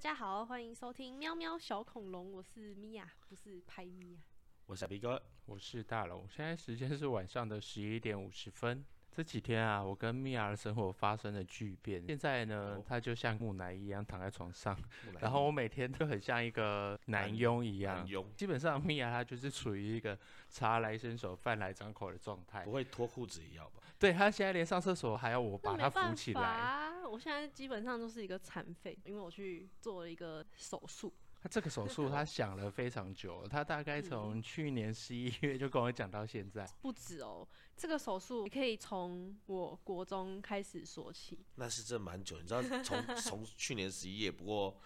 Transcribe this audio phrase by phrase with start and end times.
[0.00, 4.20] 家好，欢迎收听喵喵小恐龙，我是米娅，不是拍米娅。
[4.64, 8.82] 我是小 B 哥，我是大龙，现在时间是晚上的十一点五十分。
[9.12, 12.02] 这几天啊，我跟米娅的生活发生了巨变。
[12.06, 14.74] 现在呢哦，她就像木乃伊一样躺在床上，
[15.20, 18.08] 然后我每天都很像一个男佣一样男。
[18.08, 22.72] 佣基本上，米娅她就是处于一个茶来伸手、饭来张口的状态不。
[22.72, 23.79] 会脱裤子也要吧？
[24.00, 26.40] 对他现在连上厕所还要我把她那没办法扶起来。
[26.42, 31.12] 啊，我现在基本上都是一个残废，因为我去做了一个手术。
[31.42, 36.66] 他这个手术他 想了非常久，他大概从去年十一月就跟我讲到现在。
[36.80, 41.38] 不止哦，这个手术可以从我国中开始说起。
[41.56, 44.78] 那是真蛮久，你知道从 从去年十一月，不过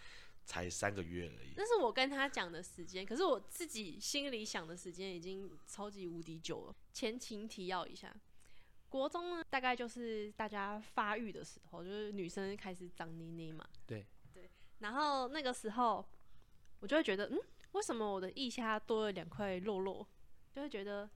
[0.44, 1.54] 才三个月而已。
[1.56, 6.76] 那是我跟他讲的时间，可是我自己心里想的时间已经超级无敌久了。
[6.92, 8.14] 前情提要一下，
[8.94, 13.66] 国中呢，大概就是大家发育的时候，就是女生开始长妮妮嘛。
[13.84, 16.08] 对对，然后那个时候
[16.78, 17.36] 我就会觉得，嗯，
[17.72, 20.06] 为什么我的腋下多了两块肉肉？
[20.52, 21.10] 就会觉得，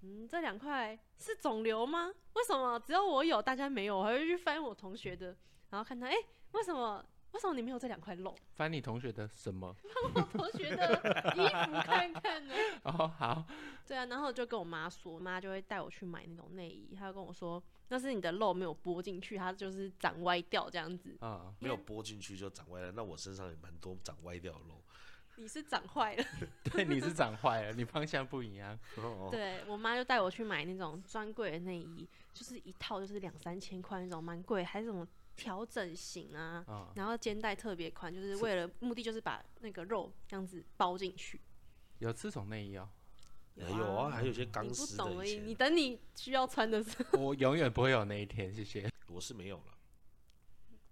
[0.00, 2.10] 嗯，这两块是肿瘤吗？
[2.32, 3.98] 为什么只有我有，大家没有？
[3.98, 5.36] 我还会去翻我同学的，
[5.68, 6.14] 然后看他，哎、
[6.52, 7.04] 为什么？
[7.32, 8.34] 为什么你没有这两块肉？
[8.54, 9.74] 翻你同学的什么？
[9.74, 12.54] 翻 我同学的衣服看看呢？
[12.84, 13.46] 哦，好，
[13.86, 21.16] 对啊，然后就跟我妈说，我妈就会带我去买那种内衣，她就跟我说，那是你的肉没有拨进去，它就是长歪掉这样子。
[21.20, 24.82] 啊、没有拨进去就长歪了，那我身上也蛮多长歪掉的肉。
[25.36, 26.24] 你是长坏了。
[26.64, 28.78] 对，你是长坏了，你方向不一样。
[28.96, 35.06] 哦，对我妈就带我去买那种专柜的内衣，就是一套就是两三千块那种，蛮贵，还是什么
[35.40, 41.40] 调整型啊，啊然后肩带特别宽，就是为了目的就是把那个肉这样子包进去。
[41.98, 42.88] 有这种内衣哦，
[43.58, 48.90] 还有啊，还有一些钢你不丝懂而已，的以前你等你需要穿的时候， 我永远不会有那一天，谢谢。
[49.08, 49.64] 我是没有了。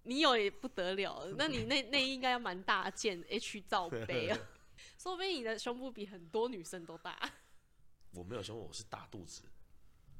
[0.05, 4.39] 你有也不得了了， 那你内内衣应该要蛮大件，H 罩杯啊，
[4.99, 7.19] 说不定你的胸部比很多女生都大。
[8.15, 9.43] 我没有胸，我是大肚子。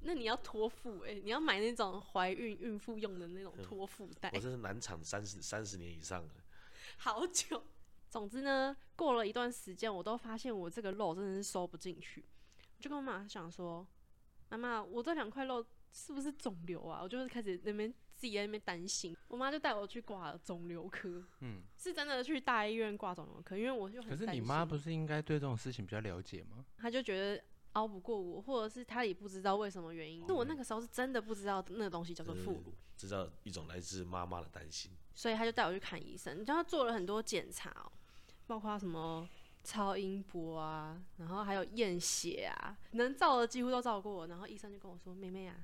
[0.01, 6.31] 那你要托腹哎、你要买那种怀孕孕妇用的那种托腹带我，这是难产三十三十年以上了。
[6.97, 7.63] 好久。
[8.11, 12.25] 总之呢，过了一段时间，我都发现我这个肉真的是收不进去，
[12.79, 13.87] 我就跟我妈想说
[14.49, 19.15] ：“妈妈，我这两块肉是不是肿瘤啊？”我就是开始那边自己在那边担心。
[19.29, 26.65] 我妈就带我去挂了肿瘤科，嗯，是真的去大医院挂肿瘤科，因为我就很可是你妈不是应该对这种事情比较了解吗？
[26.79, 27.45] 她就觉得
[27.79, 30.27] 熬不过我，或者是他也不知道为什么原因。
[30.27, 34.91] 是我那个时候是真的不知道那个东西叫做副乳，知道一种来自妈妈的担心。
[35.15, 37.93] 所以他就带我去看医生，然后做了很多检查、哦，
[38.49, 39.29] 包括什么
[39.63, 44.27] 超音波啊，然后还有验血啊，能照的几乎都照过。
[44.27, 45.57] 然后医生就跟我说：“妹妹啊，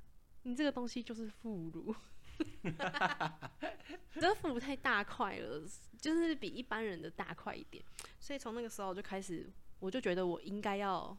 [0.42, 1.94] 你这个东西就是副乳。
[2.62, 5.62] ”你这个副乳太大块了，
[6.00, 7.84] 就是比一般人的大块一点，
[8.18, 11.16] 所以从那个时候就开始，我就觉得我应该要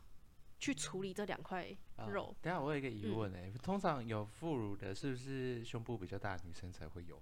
[0.65, 2.35] 去处理这两块啊肉。
[2.41, 7.21] 等下我有一个疑问哎、通常有副乳的，是不是胸部比较大的女生才会有？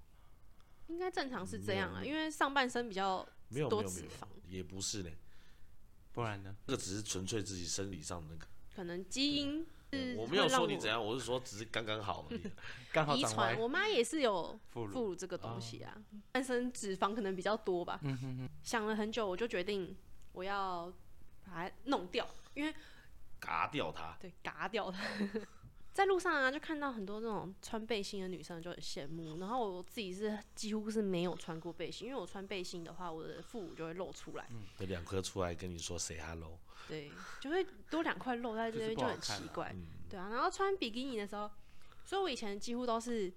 [0.87, 5.09] 应该正常是这样啊，因为上半身比较没有没多脂有没有肪，，也不是呢。
[6.13, 6.55] 不然呢？
[6.67, 8.47] 这个只是纯粹自己生理上的那个。
[8.73, 12.41] 可能基因是我没有说你怎样，我是说只是刚刚好而已。
[12.93, 17.99] 刚好遗传，我妈也是有副乳副乳这个东西啊，半身脂肪可能比较多吧。
[18.63, 19.93] 想了很久，我就决定
[20.31, 20.91] 我要
[21.45, 22.73] 把它弄掉，因为
[23.45, 24.15] 嘎掉它。
[24.19, 25.01] 对嘎掉它。
[25.93, 29.37] 在路上啊，就看到很多那种穿背心的女生，就很羡慕。
[29.37, 39.71] 然后我自己是几乎是没有穿过背心，因为我穿背心的话，我的副乳就会露出来，嗯有两颗出来跟你说 say hello，对，就会多两块肉在这边，就很奇怪。
[39.75, 41.51] 嗯对啊，然后穿比基尼的时候，
[42.03, 43.31] 所以我以前几乎都是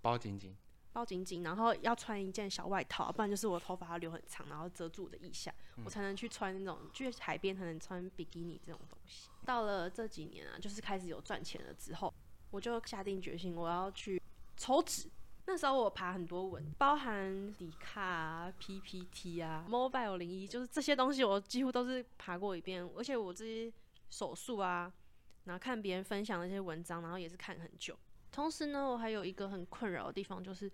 [0.00, 0.56] 包紧紧，
[0.92, 9.28] 包紧紧，然后要穿一件小外套，不然就是我头发要留很长，然后遮住我的腋下，我才能去穿那种去海边才能穿比基尼这种东西。
[9.44, 12.12] 到了这几年啊，就是开始有赚钱了之后，
[12.50, 14.20] 我就下定决心我要去
[14.56, 15.08] 抽脂。
[15.46, 23.72] 那时候我爬很多文，包含迪卡啊、PPT 啊、Mobile 零一，就是这些东西我几乎都是爬过一遍，而且我这些
[24.10, 24.92] 手速啊，
[25.44, 27.98] 然后看别人分享那些文章，然后也是看很久。
[28.30, 30.70] 同时呢，我还有一个很困扰的地方，就是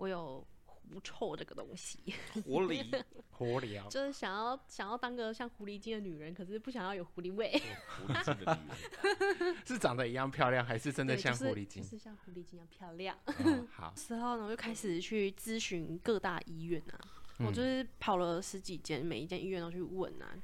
[0.00, 1.98] 我有狐臭这个东西，
[2.32, 7.52] 狐狸， 狐狸啊就是想要想要当个像狐狸精的女人，可是不想要有狐狸味，
[7.86, 11.90] 狐狸精的女人， 是长得一样漂亮，还是真的像狐狸精就？
[11.90, 13.14] 是就是像狐狸精一样漂亮。
[13.26, 16.98] 哦 好，之后呢，我就开始去咨询各大医院啊，
[17.38, 20.34] 嗯我就是跑了十几间，每一间医院都去问啊。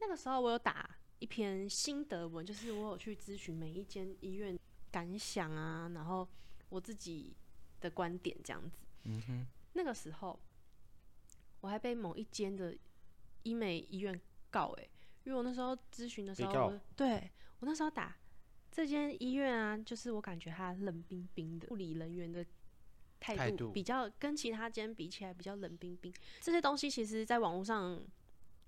[0.00, 0.88] 那个时候我有打
[1.18, 4.58] 一篇心得文，就是我有去咨询每一间医院
[4.90, 6.26] 感想啊，然后
[6.70, 7.36] 我自己
[7.78, 8.78] 的观点这样子。
[9.04, 10.38] 嗯哼，那个时候
[11.60, 12.76] 我还被某一间的
[13.42, 14.20] 医美医院
[14.50, 14.88] 告哎、
[15.24, 18.16] 因为我那时候咨询的时候我，对我那时候打
[18.70, 22.44] 这间医院啊，就是我感觉他冷冰冰的，护理人员的
[23.20, 26.12] 态态度度比较跟其他间比起来比较冷冰冰。
[26.40, 28.02] 这些东西其实在网络上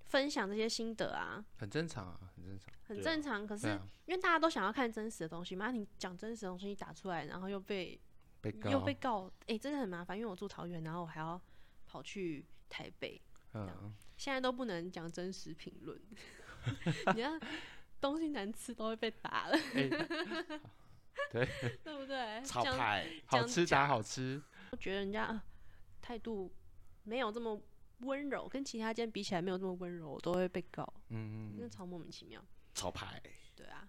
[0.05, 2.73] 分享这些心得啊，很正常啊，很正常。
[2.83, 3.47] 很正常。
[3.47, 3.67] 可是
[4.05, 7.99] 因为大家都想要看真实的东西嘛，你讲真实的东西打出来，然后又被
[8.45, 8.69] 被告。
[8.69, 11.41] 又被告，哎、真的很麻烦，因为我住桃园，然后我还要
[11.87, 13.19] 跑去台北，
[13.53, 15.99] 嗯，现在都不能讲真实评论，
[17.15, 17.39] 你看
[17.99, 19.89] 东西难吃都会被打了，哎，
[21.33, 21.47] 对，
[21.83, 22.41] 对不对？
[22.43, 24.39] 炒牌，好吃打好吃，
[24.71, 25.41] 我觉得人家呃
[26.01, 26.53] 态度
[27.03, 27.59] 没有这么
[28.01, 32.43] 温柔，跟其他间比起来没有这么温柔，我都会被告，嗯嗯那超莫名其妙。
[32.75, 33.21] 炒牌，
[33.55, 33.87] 对啊，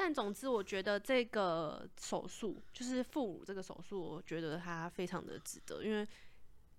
[0.00, 6.06] 但总之我觉得这个手术就是副乳这个手术，我觉得它非常的值得，因为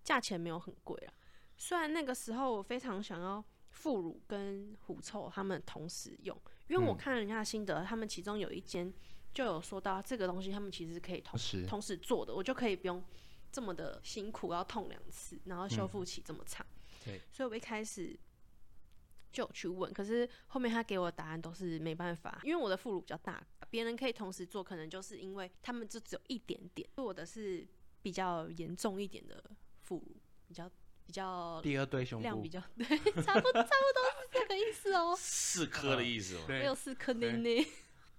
[0.06, 1.14] 价钱没有很贵啊。
[1.58, 6.34] 虽然那个时候我非常想要副乳跟狐臭他们同时用，
[6.70, 8.92] 因为我嗯看人家的心得，他们其中有一间
[9.34, 13.04] 就有说到这个东西，他们其实可以同时同时做的，我就可以不用
[13.52, 16.66] 这么的辛苦，要痛两次，然后修复期这么长。
[17.04, 18.18] 对，所以我一开始
[19.32, 27.68] 就有去问，可是后面他给我的答案都是没办法，因为我的副乳比较大，别人可以同时做，可能就是因为他们就只有一点点，我的是
[28.02, 29.44] 比较严重一点的
[29.84, 30.18] 副乳，
[30.48, 30.70] 比较
[31.06, 35.14] 比较第二对胸部量比，较 对，差不差不多是这个意思哦。
[35.18, 37.66] 四颗的意思哦，没有四颗内内，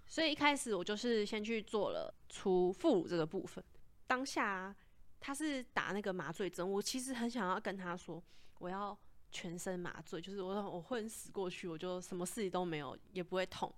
[0.06, 3.62] 所以一开始我就是先去做了除副乳这个部分。
[4.06, 4.76] 当下、啊、
[5.20, 8.22] 他是打那个麻醉针，我其实很想要跟他说，
[8.58, 8.96] 我要
[9.30, 13.72] 全身麻醉，就是我我昏死过去，我就什么事情都没有，也不会痛。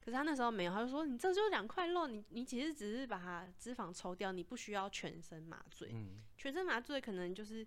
[0.00, 5.90] 可是他那时候没有，他就说你这就是两块肉，你你其实只是把它脂肪抽掉，你不需要全身麻醉。
[5.92, 7.66] 嗯，全身麻醉可能就是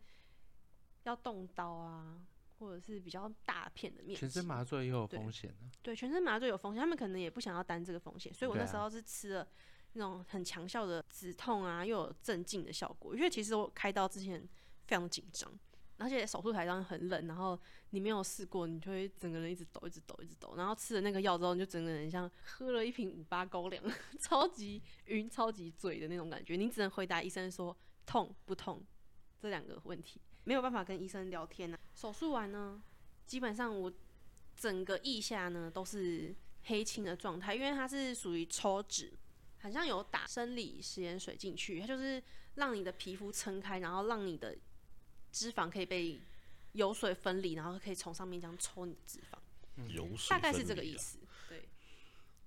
[1.04, 2.20] 要动刀啊，
[2.58, 4.18] 或者是比较大片的面。
[4.20, 9.48] 全身麻醉也有风险啊，对，全身麻醉有风险，他们可能也不想要担这个风险，所以我那时候是吃了
[9.94, 13.16] 那种很强效的止痛啊，又有镇静的效果。
[13.16, 14.42] 因为其实我开刀之前
[14.88, 15.52] 非常紧张，
[16.02, 17.58] 而且手术台上很冷，然后
[17.92, 20.56] 你没有试过，你就会整个人一直抖，一直抖，一直抖。
[20.58, 23.84] 然后吃了那个药之后，你就整个人像喝了一瓶五八高粱，
[24.20, 26.56] 超级晕、超级醉的那种感觉。
[26.56, 27.76] 你只能回答医生说
[28.06, 28.84] 痛不痛
[29.40, 31.80] 这两个问题，没有办法跟医生聊天啊。
[31.94, 32.82] 手术完呢，
[33.26, 33.92] 基本上我
[34.56, 39.14] 整个腋下呢都是黑青的状态，因为它是属于抽脂，
[39.60, 42.22] 好像有打生理食盐水进去，它就是
[42.56, 44.58] 让你的皮肤撑开，然后让你的
[45.32, 46.20] 脂肪可以被
[46.74, 50.64] 油水分离，然后可以从上面这样抽你的脂肪，油水大概是。
[50.64, 51.20] 这个意思。
[51.50, 51.68] 对，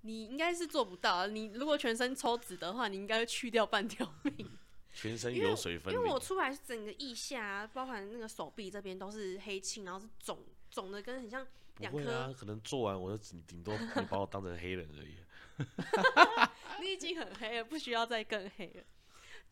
[0.02, 4.50] 你应该是做不到，你如果全身抽脂的话，你应该会去掉半条命。
[4.96, 10.38] 全身油水分离，因为我出来整个腋下、啊，包含那个手臂这边都是黑青，然后是肿
[10.70, 11.44] 肿的，跟很像
[11.78, 15.16] 两颗不会啊，可能做完我就顶顶多你把我当成黑人而已。
[16.80, 18.84] 你已经很黑了，不需要再更黑了。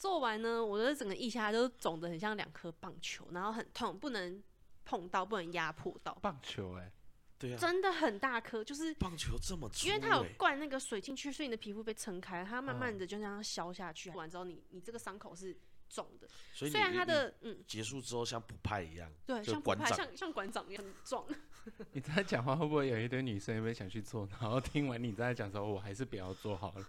[0.02, 4.42] 做完呢，我的整个腋下都肿得很像两颗棒球，然后很痛，不能
[4.84, 6.90] 碰到，不能压迫到，棒球哎，
[7.38, 14.10] 对啊，真的很大颗，就是棒球这么粗、欸，因为它有灌那个水进去，所以你的皮肤被撑开，它慢慢的就这样消下去。
[14.10, 15.56] 完之后你，你这个伤口是
[15.88, 21.24] 肿的，所以虽然它的嗯，结束之后像补派一样，对，像补拍像像馆长一样很壮。
[21.94, 24.28] 你在讲话会不会有一堆女生也会想去做？
[24.32, 26.84] 然后听完你在讲说，我还是不要做好了。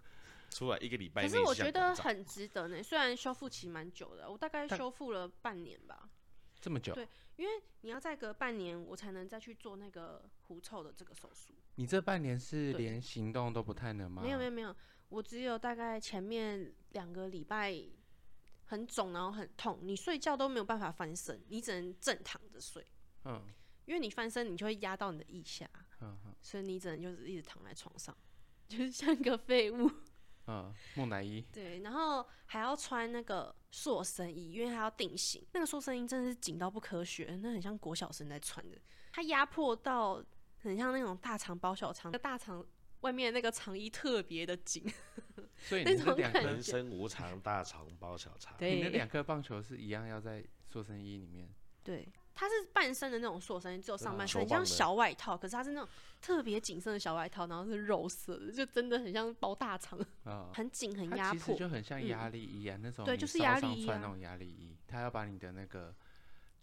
[0.54, 6.10] 出来一个礼拜可是我觉得很值得呢，虽然修复期蛮久的，我大概修复了半年吧。
[6.62, 7.06] 这么久对，
[7.36, 11.54] 因为你要再隔半年，我才能再去做那个狐臭的这个手术。
[11.76, 14.22] 你这半年是连行动都不太能吗？
[14.22, 14.74] 没有没有没有，
[15.10, 17.76] 我只有大概前面两个礼拜
[18.64, 22.86] 很肿，然后很痛，你睡觉都没有办法翻身，你只能正躺着睡，
[23.26, 23.44] 嗯
[23.86, 25.70] 因为你翻身你就会压到你的腋下，
[26.00, 28.16] 嗯嗯所以你只能就是一直躺在床上，
[28.70, 29.92] 就是像一个废物。
[30.48, 35.42] 嗯，木乃伊，对，然后还要穿那个塑身衣，因为它要定型。
[35.54, 38.78] 那个塑身衣真的是紧到不科学，那很像国小生在穿的。
[39.14, 40.24] 它压迫到
[40.58, 42.66] 很像那种大肠包小肠，那大肠
[43.02, 44.84] 外面那个肠衣特别的紧。
[45.58, 48.56] 所以那种你这两人生无常，大肠包小肠。
[48.58, 51.50] 对你那两颗棒球是一样要在塑身衣里面。
[51.84, 55.90] 对，它是半身的那种塑身衣，只有上半身，很像小外套，可是它是那种
[56.22, 61.40] 特别紧身的小外套，然后是肉色的，就真的很像包大肠，啊、很紧很压迫。
[61.40, 65.94] 其实就很像嗯压力衣啊，那种对就是压力衣啊穿那种压力衣，它要把你的那个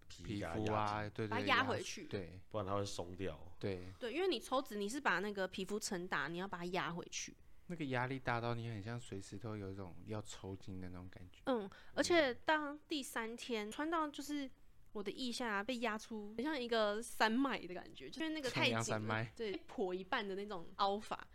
[0.08, 3.38] 皮肤啊，对对，把它压回去对不然它会松掉。
[3.58, 7.36] 对，对，因为你抽脂，你是把那个皮肤撑大，你要把它压回去。
[7.66, 11.42] 那个压力大到你很像随时都有一种要抽筋的那种感觉。
[11.46, 14.50] 嗯，而且当第三天穿到就是
[14.92, 21.26] 我的腋下、啊、被压出很像一个山脉的感觉，就是那个太紧了对，破一半的那种凹法，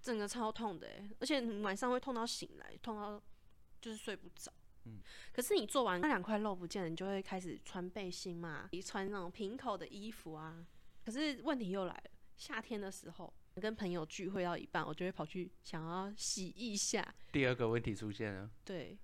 [0.00, 3.22] 整个超痛的哎，而且晚上会痛到醒来，痛到
[3.80, 4.52] 就是睡不着。
[4.88, 5.00] 嗯
[5.32, 10.64] 可是你做完那两块肉不见了，你就会开始穿背心嘛，你穿那种平口的衣服啊。
[11.04, 18.96] 可是问题又来了，夏天的时候跟朋友聚会到一半，我就会跑去想要洗一下，第二个问题出现了，对，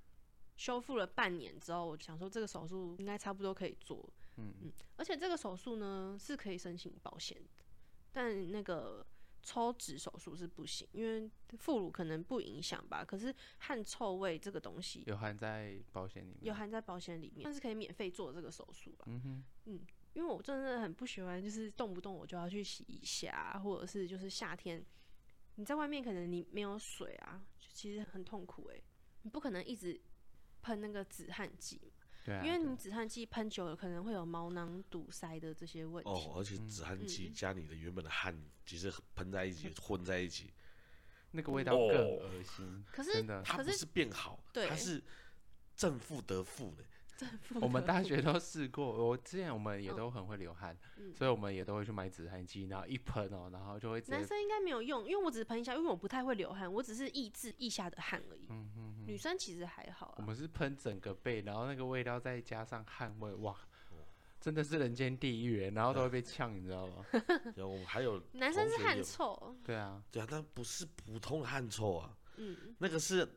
[0.63, 4.09] 修复了半年之后，我想说这个手术应该差不多可以做。
[4.37, 7.65] 嗯嗯，而且这个手术呢是可以申请保险的，
[8.13, 9.05] 但那个
[9.43, 11.29] 抽脂手术是不行，因为
[11.59, 13.05] 副乳可能不影响吧。
[13.05, 16.39] 可是汗臭味这个东西有含在保险里面。
[16.43, 19.05] 有含在保险里面，但是可以免费做这个手术了。
[19.07, 19.81] 嗯哼，
[20.13, 24.81] 因为我真的很不喜欢，就是动不动我就要去洗一下，或者是就是夏天
[25.57, 28.81] 你在外面可能你没有水啊，就其实很痛苦诶、
[29.23, 30.01] 你不可能一直
[30.63, 31.81] 喷那个止汗剂，
[32.25, 36.11] 对啊，因为你止汗剂喷久了可能会有毛囊堵塞的这些问题。
[36.11, 40.53] 哦，而且止汗剂嗯加你的原本的汗，其实喷在一起 混在一起，
[41.33, 42.85] 那个味道更哦恶心。
[42.93, 45.03] 可是真的，可是它不是变好，对它是
[45.77, 46.85] 正负得负的。
[47.61, 58.47] 我们大学都试过，我之前我们也嗯都很会流汗，嗯所以我们也都会去买止汗剂，然后一喷哦，然后就会直接，男生应该没有用，因为我只是喷一下，因为我不太会流汗，我只是抑制腋下的汗而已。
[58.51, 63.57] 嗯嗯嗯，女生其实还好啊，我们是喷整个背，然后那个味道再加上汗味，哇，
[64.41, 67.05] 真的是人间地狱耶，然后都会被呛，你知道吗？
[67.55, 73.29] 然后我们还有男生是汗同学有臭，对啊，对啊，但不是普通的汗臭啊，嗯，那个是，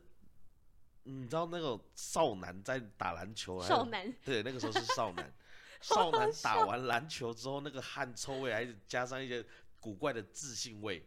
[1.06, 4.12] 你知道那个少男在打篮球，少男。
[4.24, 5.32] 对，那个时候是少男，
[5.80, 9.44] 少男打完篮球之后，那个汗臭味，还加上一些
[9.80, 11.06] 古怪的自信味，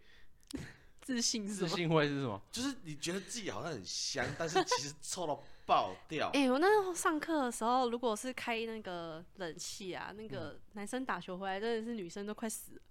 [1.02, 1.68] 自信是吗？
[1.68, 2.42] 自信味是什么？
[2.52, 6.30] 就是你觉得自己好像很香，但是其实臭到爆掉。
[6.34, 10.62] 哎、我那时候上课的时候，如果是开那个冷气啊，那个嗯。
[10.74, 12.82] 男生打球回来，真的是女生都快死了，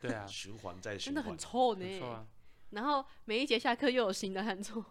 [0.00, 2.26] 对啊， 循环在循真的很，臭呢。
[2.70, 4.82] 然后每一节下课又有新的汗臭，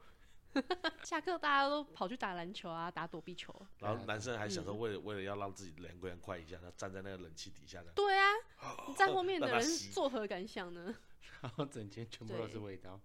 [1.03, 3.53] 下课大家都跑去打篮球啊，打躲避球。
[3.79, 8.25] 然后男生还想说，嗯为了为了要让自己凉凉快一下，他站在那个冷气底下的，对啊，
[8.87, 10.95] 你站后面的人让他吸作何感想呢？
[11.41, 12.99] 然后整间全部都是味道。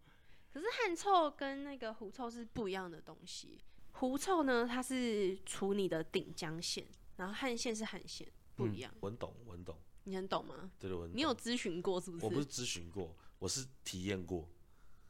[0.52, 3.59] 可是汗臭跟那个狐臭是不一样的东西。
[3.93, 6.87] 狐臭呢，它是除你的顶浆腺，
[7.17, 8.26] 然后汗腺是汗腺，
[8.57, 8.93] 不一样。
[9.00, 10.71] 文懂文懂，你很懂吗？
[10.78, 11.17] 对对文懂。
[11.17, 12.25] 你有咨询过是不是？
[12.25, 14.49] 我不是咨询过，我是体验过。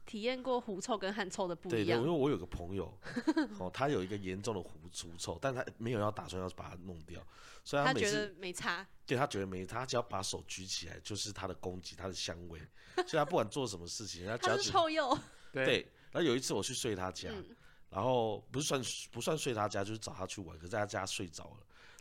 [0.09, 2.11] 体验过狐臭跟汗臭的不对对，一样因为。
[2.11, 2.91] 我有个朋友，
[3.59, 7.23] 哦，他有一个严重的狐狐臭，但他没有要打算要把它弄掉，
[7.63, 12.59] 所以他觉得没差，对他觉得没，他只要把手举起来就是他的攻击，他的香味，
[12.95, 15.15] 所以他不管做什么事情，他只他是臭鼬。
[15.53, 15.87] 对。
[16.11, 17.55] 然后有一次我去睡他家，嗯
[17.91, 21.57] 然后不是算不算睡他家，就是找他去玩，可是在他家睡着了，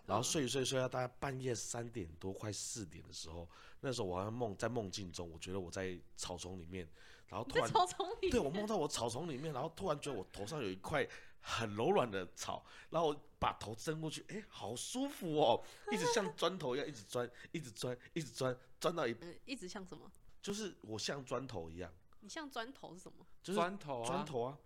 [0.06, 3.46] 然后睡一睡睡到大概半夜三点多快四点的时候，
[3.80, 6.88] 那时候我好像梦在梦境中，我觉得我在草丛里面，
[7.28, 11.06] 然后突然草丛里，对我梦到我草丛里面，然后突然觉得我头上有一块
[11.40, 20.10] 很柔软的草，然后我把头伸过去，哎，好舒服哦，一直像砖头一样，一直钻，一直钻，一直钻，钻到一嗯，一直像什么？
[20.40, 23.26] 就是我像砖头一样，你像砖头是什么？
[23.42, 24.58] 就是砖头啊，砖头啊，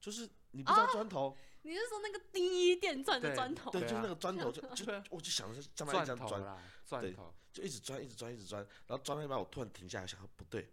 [0.00, 3.70] 就是你不知道砖头，你是说那个第一电钻的砖头？
[3.70, 7.32] 对，就是那个砖头，就 就我就想着这么一钻张砖，头啦，钻对头。
[7.52, 10.70] 就一直钻，一直钻，一直钻，然后钻到一半，我突然停下来，想说不对，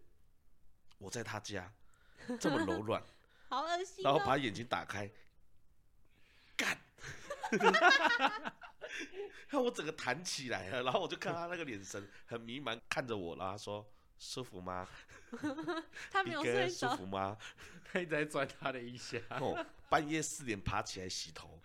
[0.98, 1.72] 我在他家，
[2.38, 3.02] 这么柔软，
[3.48, 4.10] 好恶心哦！
[4.10, 5.10] 然后把眼睛打开，
[6.56, 6.78] 干，
[9.48, 13.86] 然后我整个弹起来了，然后我就看他那个眼神很迷茫看着我，然后他说
[14.18, 14.86] 舒服吗？
[16.10, 17.36] 他没有睡着，服吗？
[17.90, 19.18] 他一直在钻他的衣下。
[19.30, 21.58] 哦，半夜四点爬起来洗头，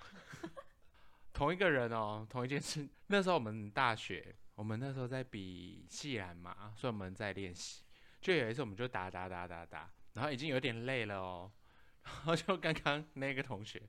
[1.34, 2.88] 同一个人哦，同一件事。
[3.08, 7.83] 那时候我们大学，我们那时候在比系篮嘛，所以我们在练习。
[8.24, 11.52] 就有一次，我们就打打打打打，然后已经有点累了哦，
[12.04, 13.82] 然后就刚刚那个同学，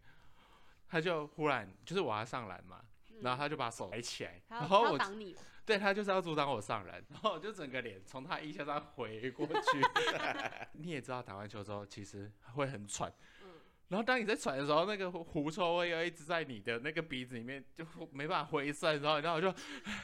[0.88, 2.84] 他就忽然就是我要上篮嘛，
[3.22, 9.80] 然后他就把手抬起来，然后我挡你，对他就是要阻挡我上篮，然后我就整个脸从他腋下上回过去。
[10.74, 13.14] 你也知道打完球之后其实会很喘，嗯
[13.94, 19.54] 然后当你在喘的时候，那个 狐臭味又一直在你的那个鼻子里面，就没办法挥散，然后然后我就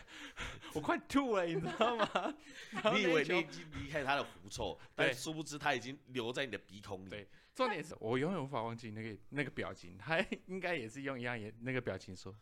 [0.75, 2.35] 我快吐了，你知道吗？
[2.95, 7.09] 你以为你已经离开他的狐臭，但殊不知他已经留在你的鼻孔里。
[7.09, 12.33] 对重点是我永远无法忘记那个那个表情，他应该也是用一样也那个表情说，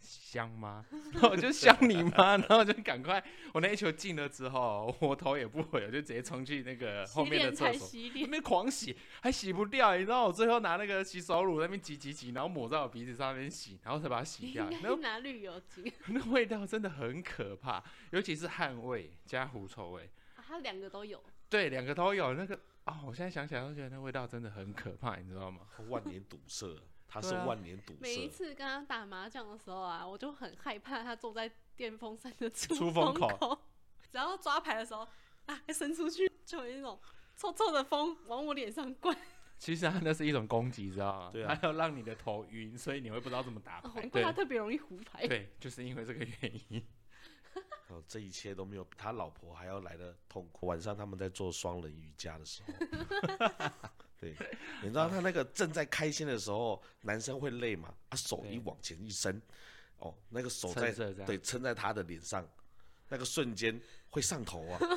[0.00, 0.84] 香吗？
[1.12, 14.68] 然后我就香你妈， 然后就赶快，我那一球进了之后，我头也不回，我就直接冲去那个后面的厕所，那边狂洗，还洗不掉，你知道我最后拿那个洗手乳在那边挤挤挤，然后抹在我鼻子上面洗，然后才把它洗掉。
[14.70, 15.92] 该 那拿绿油精。
[16.08, 22.34] 那味道真的很可怕，尤其是汗味加狐臭味，啊它两个都有，对，两个都有。
[22.34, 25.60] 那个哦，我现在想起来都觉得那味道真的很可怕，你知道吗？
[25.88, 26.66] 万年堵塞，
[27.08, 28.28] 它是万年堵每一。
[28.28, 33.58] 次跟他打麻将的时候啊，我就很害怕他坐在电风扇的出出风口口，
[34.10, 35.08] 只要抓牌的时候
[35.46, 37.00] 啊，一伸出去就有一种
[37.34, 39.16] 臭臭的风往我脸上灌，
[39.58, 41.30] 其实它那是一种攻击，知道吗？
[41.32, 44.00] 对啊它要让你的头晕，所以你会不知道怎么打哦牌。
[44.02, 45.26] 难怪他特别容易胡牌。
[45.26, 46.84] 对，就是因为这个原因。
[47.88, 50.66] 哦，这一切都没有他老婆还要来的痛苦。
[50.66, 52.72] 晚上他们在做双人瑜伽的时候，
[54.20, 54.34] 对，
[54.82, 57.94] 你知道他那个正在开心的时候，男生会累嘛？
[58.10, 59.40] 他手一往前一伸，
[59.98, 60.92] 哦，那个手在
[61.24, 62.46] 对撑在他的脸上，
[63.08, 64.80] 那个瞬间会上头啊！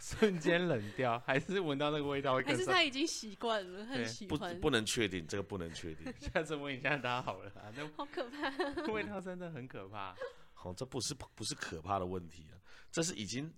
[0.00, 2.58] 瞬间冷掉，还是闻到那个味道会更上。
[2.58, 6.12] 还是他已经习惯了，他对不很喜欢，不能确定，这个不能确定。
[6.20, 8.82] 下次问一下他好了啊，那好可怕。
[8.92, 10.16] 味道真的很可怕。
[10.54, 12.58] 好、这不是不是可怕的问题啊，
[12.90, 13.52] 这是已经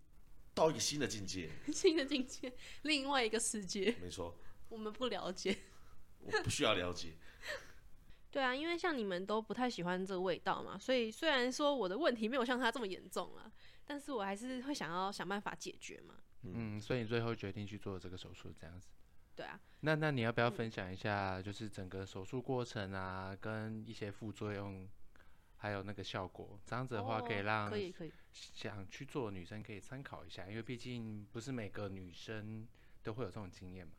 [0.54, 1.50] 到一个新的境界。
[1.72, 2.52] 新的境界，
[2.82, 4.36] 另外一个世界，没错，
[4.68, 5.56] 我们不了解。
[6.20, 7.14] 我不需要了解。
[8.30, 13.50] 对啊，因为像你们都不太喜欢这个味道嘛，所以虽然说我的问题没有像他这么严重啊，
[13.84, 16.14] 但是我还是会想要想办法解决嘛。
[16.42, 18.88] 嗯，所以你最后决定去做这个手术，这样子。
[19.34, 24.88] 对啊，那那你要不要分享一下，就是整个手术过程啊，跟一些副作用，
[25.62, 26.58] 还有那个效果？
[26.64, 32.66] 这样子的话，可以哦让可以可以，想去做的女生可以参考一下，因为毕竟不是每个女生
[33.02, 33.92] 都会有这种经验嘛。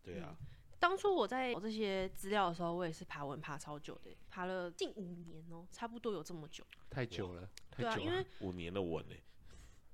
[0.00, 0.36] 对啊，
[0.78, 6.64] 当初我在找这些资料的时候，我也是爬文爬超久的，爬了近五年哦、差不多有这么久。
[6.88, 8.00] 太久了，太久了。
[8.00, 9.14] 因为五年的文呢、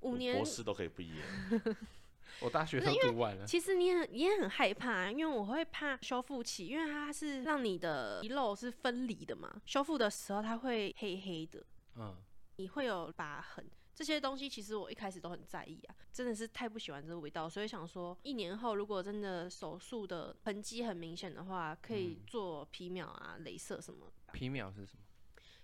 [0.01, 1.75] 五年博士都可以毕业了。
[2.41, 3.45] 我大学都读完了。
[3.45, 12.15] 其实你很你也很害怕，因为我会怕修复期，因为它是让你的遗漏是分离的嘛，修复的时候它会黑黑的，嗯，
[12.57, 13.65] 你会有疤痕。
[13.93, 24.11] 这些东西其实我一开始都很在意啊，真的是太不喜欢这个味道，所以想说一年后如果真的手术的痕迹很明显的话，可以做皮秒啊、镭射什么。
[24.33, 25.03] 皮秒是什么？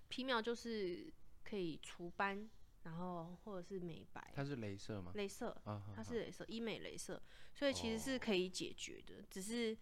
[0.07, 1.11] 皮秒就是
[1.43, 2.49] 可以除斑，
[2.83, 4.31] 然后或者是美白。
[4.35, 5.11] 它是镭射吗？
[5.15, 7.21] 镭射，啊，它是镭射，医美镭射，
[7.53, 9.77] 所以其实是可以解决的，只是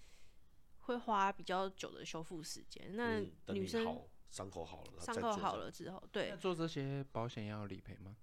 [0.81, 2.95] 会花比较久的修复时间。
[2.95, 3.21] 那
[3.53, 8.15] 女生好伤口好了，伤口好了之后，对那，做这些保险要理赔吗？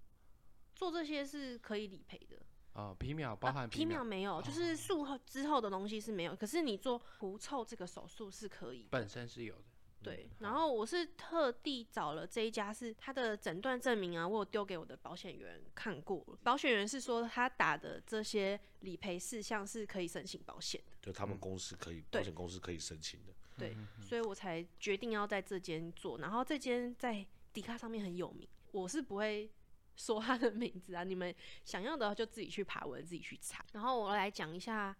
[0.75, 2.37] 做这些是可以理赔的。
[2.73, 8.87] 哦，皮秒包含皮秒没有，就是术后之后的东西是没有，可是你做狐臭这个手术是可以。
[8.91, 9.63] 本身是有的。
[10.07, 16.37] 对，然后我是特地找了这一家，是他的诊断证明啊，我有丢给我的保险员看过了。
[16.43, 23.33] 保险员是说他打的这些理赔事项是可以申请保险的，就他们公司可以，保险公司可以申请的。
[23.57, 26.19] 对，所以我才决定要在这间做。
[26.19, 29.49] 然后这间在迪卡上面很有名，我是不会
[29.95, 31.33] 说他的名字啊，你们
[31.65, 33.65] 想要的就自己去爬文，自己去查。
[33.73, 34.95] 然后我来讲一下，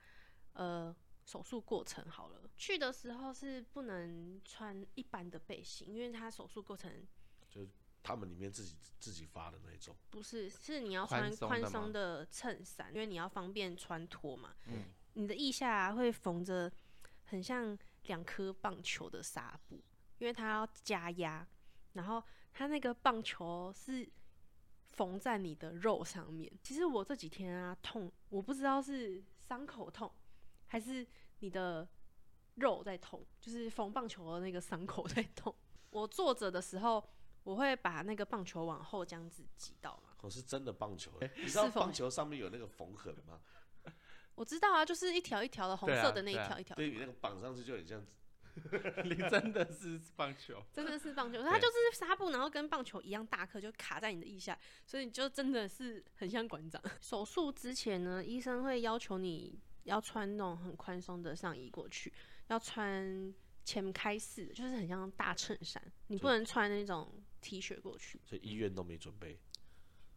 [0.54, 0.94] 呃，
[1.24, 2.47] 手术过程好了。
[2.58, 6.92] 去的时候是不能穿一般的背心，因为他手术过程
[7.50, 7.68] 就
[8.04, 14.56] 他们里面自己自己发的那一种，不是，是你要穿宽松的吗松的衬衫，因为你要方便穿脱嘛。
[14.66, 16.72] 嗯你的腋下、啊、会缝着
[17.26, 19.82] 很像两颗棒球的纱布，
[20.20, 21.48] 因为它要加压，
[21.94, 24.08] 然后它那个棒球是
[24.86, 26.52] 缝在你的肉上面。
[26.62, 30.12] 其实我这几天啊痛，我不知道是伤口痛
[30.68, 31.06] 还是
[31.40, 31.88] 你的
[32.58, 35.56] 肉在痛，就是缝棒球的那个伤口在痛。
[35.90, 37.04] 我坐着的时候，
[37.44, 40.10] 我会把那个棒球往后这样子挤到嘛。
[40.18, 43.40] 可是真的棒球欸，你知道棒球上面有那个缝痕吗？
[44.36, 48.06] 我知道啊，就是一条一条的红色的那一条一条，对你那个绑上去就很像，
[49.04, 50.62] 你真的是棒球。
[50.74, 56.82] 真的是棒球，它就是纱布，然后跟棒球一样大颗，就卡在你的腋下，所以你就真的是很像馆长。
[57.02, 62.14] 手术之前呢，医生会要求你要穿那种很宽松的上衣过去，
[62.48, 63.34] 要穿
[63.64, 68.20] 前开式的，就是很像大衬衫，你不能穿那种 T 恤过去。
[68.24, 69.40] 所以医院都没准备。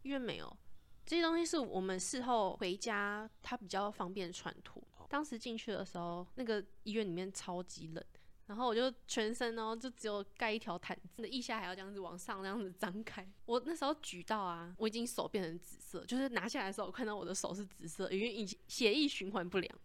[0.03, 0.57] 医院没有
[1.05, 4.81] 这些东西是我们事后回家，它比较方便穿脱。
[5.09, 8.03] 当时进去的时候，那个医院里面超级冷，
[8.45, 13.29] 然后我就全身哦就只有盖一条毯子，腋下还要这样子往上这样子张开。
[13.45, 19.79] 我那时候举到啊，我已经手变成紫色，就是拿下来的时候，我看到我的手是紫色，因为已经血液循环不良，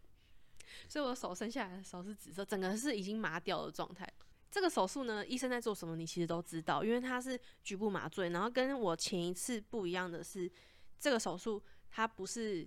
[0.89, 4.07] 所以我的手伸下来的时候是紫色，整个是已经麻掉的状态。
[4.51, 8.31] 这个手术呢，医生在做什么，你其实都知道，因为它是局部麻醉。
[8.31, 10.51] 然后跟我前一次不一样的是，
[10.99, 12.67] 这个手术它不是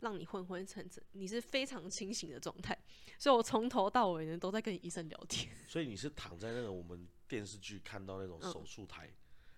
[0.00, 2.78] 让你昏昏沉沉，你是非常清醒的状态。
[3.18, 5.54] 所以我从头到尾呢都在跟医生聊天。
[5.68, 9.12] 所以你是躺在那个我们电视剧看到那种嗯手术台，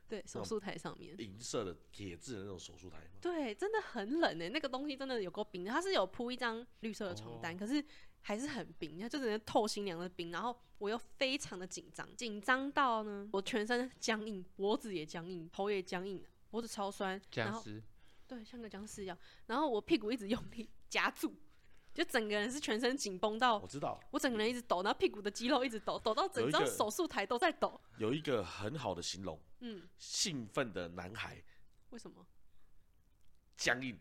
[0.09, 1.15] 对，手术台上面。
[1.19, 3.19] 银色的铁质的那种手术台吗？
[3.21, 5.71] 对，真的很冷诶、那个东西真的有够冰的。
[5.71, 7.85] 它是有铺一张绿色的床单，可是
[8.21, 10.31] 还是很冰，它就只能透心凉的冰。
[10.31, 17.83] 然后我又非常的紧张，紧张到呢，我全身僵硬，脖子也僵硬，头也僵硬，脖子超酸，僵尸，
[18.29, 19.19] 对，像个僵尸一样。
[19.47, 21.35] 然后我屁股一直用力夹住，
[21.97, 27.81] 就整个人是全身紧绷到我知道我整个人一直抖，然后屁股的肌肉一直抖，抖到整张手术台都在抖。
[27.97, 31.43] 有一个很好的形容，嗯，兴奋的男孩，
[31.91, 32.27] 为什么？
[33.57, 33.99] 僵硬。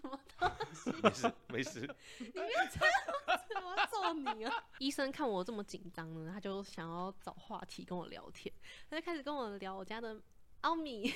[0.00, 0.18] 什么？
[1.02, 4.64] 没事没事，你不要这样子，我要揍你啊！
[4.80, 8.52] 医生看我这么紧张呢，他就想要找话题跟我聊天，
[8.88, 10.18] 他就开始跟我聊我家的
[10.62, 11.12] 奥米，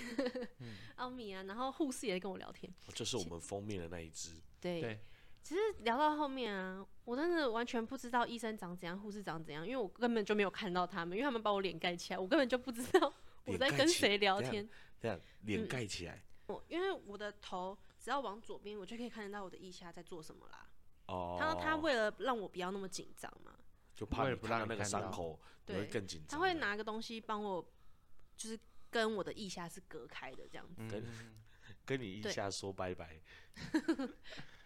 [0.96, 2.70] 奥米啊，然后护士也跟我聊天。
[2.94, 4.32] 就是我们封面的那一只。
[4.60, 5.00] 对，对，
[5.44, 13.12] 其实聊到后面啊，我真的完全不知道医生长怎样，护士长怎样，因为我根本就没有看到他们，因为他们把我脸盖起来，我根本就不知道
[13.44, 14.66] 我在跟谁聊天。
[14.98, 20.66] 这样脸嗯盖起来我因为我的头只要往左边，我就可以看得到我的腋下在做什么啦。
[21.08, 21.36] 哦。
[21.38, 23.52] 他他为了让我不要那么紧张嘛，
[23.94, 26.40] 就怕你不让那个伤口，对更紧张。
[26.40, 27.62] 他会拿个东西帮我，
[28.34, 28.58] 就是
[28.90, 30.88] 跟我的腋下是隔开的这样子。
[30.88, 31.36] 跟嗯
[31.84, 33.20] 跟你腋下说拜拜。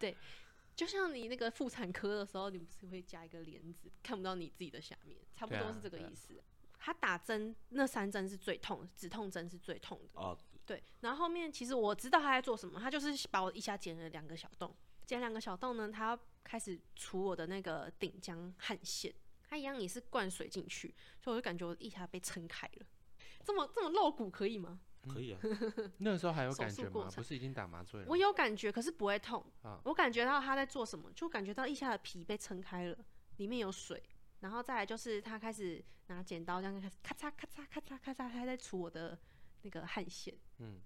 [0.79, 6.41] 就像你那个妇产科的时候，你不是会加一个帘子，看不到你自己的下面，差不多是这个意思。
[6.77, 10.21] 他打针那三针是最痛的，止痛针是最痛的。
[10.21, 14.73] 哦，对，然后后面其实我知道他在做什么，他就是把我一下剪了两个小洞，
[15.05, 19.13] 剪两个小洞呢，他要开始除我的那个顶浆汗腺，
[19.49, 22.85] 他一样也是灌水进去，所以我就感觉我一下被撑开了。
[23.43, 24.79] 这么这么露骨可以吗？
[25.13, 25.39] 可以啊，
[25.99, 26.87] 那个时候还有感觉吗？
[26.89, 28.07] 术过程不是已经打麻醉了？
[28.09, 29.43] 我有感觉，可是不会痛。
[29.63, 32.97] 啊我感觉到他在做什么，就感觉到腋下的皮被撑开了，
[33.37, 34.01] 里面有水，
[34.39, 39.17] 然后再来就是他开始拿剪刀这样开始咔嚓咔嚓咔嚓咔嚓，他在除我的
[39.63, 40.33] 那个汗腺。
[40.59, 40.79] 嗯，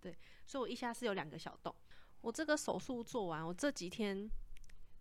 [0.00, 0.16] 对
[0.46, 1.74] 所以我腋下是有两个小洞。
[2.20, 4.30] 我这个手术做完，我这几天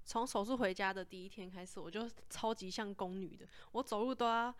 [0.06, 4.56] 从手术回家的第一天开始，我就超级像宫女的，我走路都要。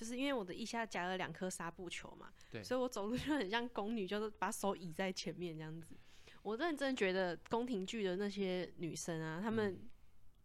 [0.00, 5.94] 就是因为我的腋下夹了两颗纱布球嘛，对所以我走路就很像宫女，就是把手倚在前面这样子。
[6.42, 9.78] 我认真觉得宫廷剧的那些女生啊，她们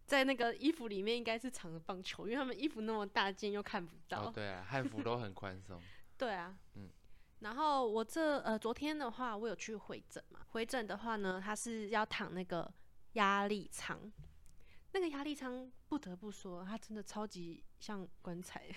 [0.05, 4.23] 在那个衣服里面应该是藏着棒球，因为她们衣服那么大件又看不到。
[4.23, 5.81] 哦对啊，汉服都很宽松。
[6.19, 6.89] 对啊，嗯
[7.39, 10.41] 然后我这呃昨天的话，我有去回诊嘛。
[10.49, 12.69] 回诊的话呢，他是要躺那个
[13.13, 14.11] 压力舱，
[14.91, 18.67] 那个压力舱不得不说，它真的超级像棺材，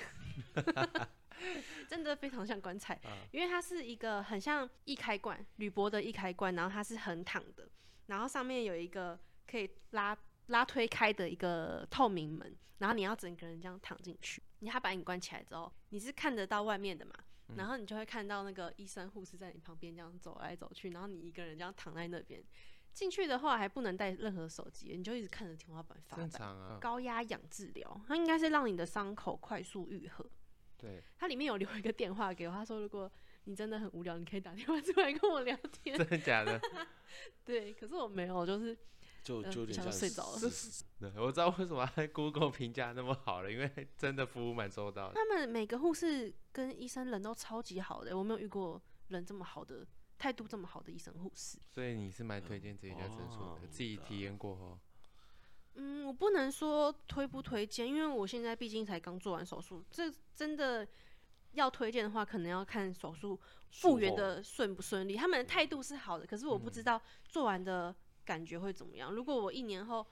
[1.88, 7.68] 真的非常像棺材，啊因为它是一个很像一开罐铝箔的一开罐，然后它是横躺的，
[8.06, 17.14] 然后上面有一个可以拉拉推开的一个透明门，然后你要整个人这样躺进去，你他把你关起来之后，你是看得到外面的嘛？
[17.56, 22.44] 然后你就会看到那个医生、护士在你旁边这样走来走去，然后你一个人这样躺在那边。
[22.92, 26.38] 进去的话还不能带任何手机，你就一直看着天花板发正呆。
[26.38, 30.24] 常啊，高压氧治疗，它应该是让你的伤口快速愈合。
[30.76, 33.10] 对，它里面有留一个电话给我，他说如果
[33.44, 35.96] 你真的很无聊，你可以打电话出来跟我聊天。
[35.96, 36.60] 真的假的？
[37.44, 38.76] 对，可是我没有，就是
[39.22, 40.38] 就呃就有点像就睡着了
[41.00, 45.14] 对，我知道为什么他 Google 评价那么好了，因为真的服务蛮周到的。
[45.14, 49.86] 他们每个护士跟医生人都超级好的，我没有遇过人这么好的
[50.18, 51.58] 态度这么好的医生护士。
[51.66, 54.78] 所以你是蛮推荐这一家诊所哦的，自己体验过后，
[55.74, 60.86] 嗯，我不能说推不推荐，因为我现在毕竟才刚做完手术，这真的
[61.52, 65.16] 要推荐的话，可能要看手术复原的顺不顺利。
[65.16, 69.12] 他们的态度是好的，可是我不知道做完的感觉会怎么样。
[69.12, 70.06] 如果我一年后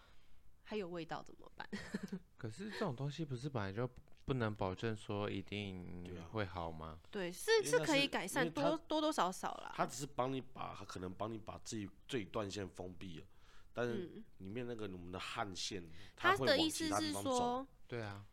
[0.63, 1.69] 还有味道怎么办？
[2.37, 3.89] 可是这种东西不是本来就
[4.27, 6.99] 不能保证说一定会好吗？
[7.13, 9.73] 对，是是可以改善多多多少少啦。
[9.75, 13.27] 他只是帮你把，他可能帮你把自己最断线封闭了，
[13.73, 18.27] 但是嗯，里面那个我们的汗腺，他的意思是说，对啊，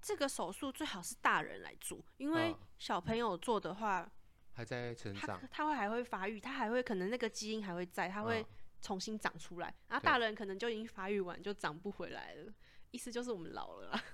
[0.00, 4.10] 这个手术最好是大人来做，因为嗯小朋友做的话，
[4.54, 8.46] 还在成长，他会还会发育，他还会可能那个基因还会在，他会嗯
[8.80, 9.74] 重新长出来。
[9.88, 12.50] 然后大人可能就已经发育完，就长不回来了。
[12.90, 14.04] 意思就是我们老了啦，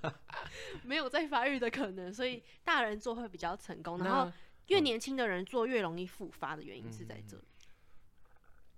[0.84, 3.98] 没有再发育的可能，所以大人做会比较成功。
[3.98, 4.32] 然后
[4.68, 7.44] 越年轻的人做越容易复发的原因是在这里。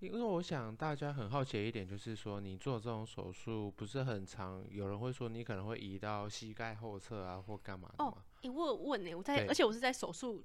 [0.00, 8.22] 因为我想大家很好奇的一点就是说，你做这种手术不是很长，有人会说你可能会移到膝盖后侧啊，或干嘛的哦吗？
[8.42, 10.44] 诶、我有问呢、我在，对而且我是在手术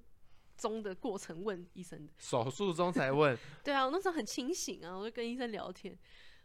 [0.55, 2.13] 中的过程问医生的。
[2.17, 5.95] 手术中才问， 对啊，我那时候很清醒啊，我就跟医生聊天，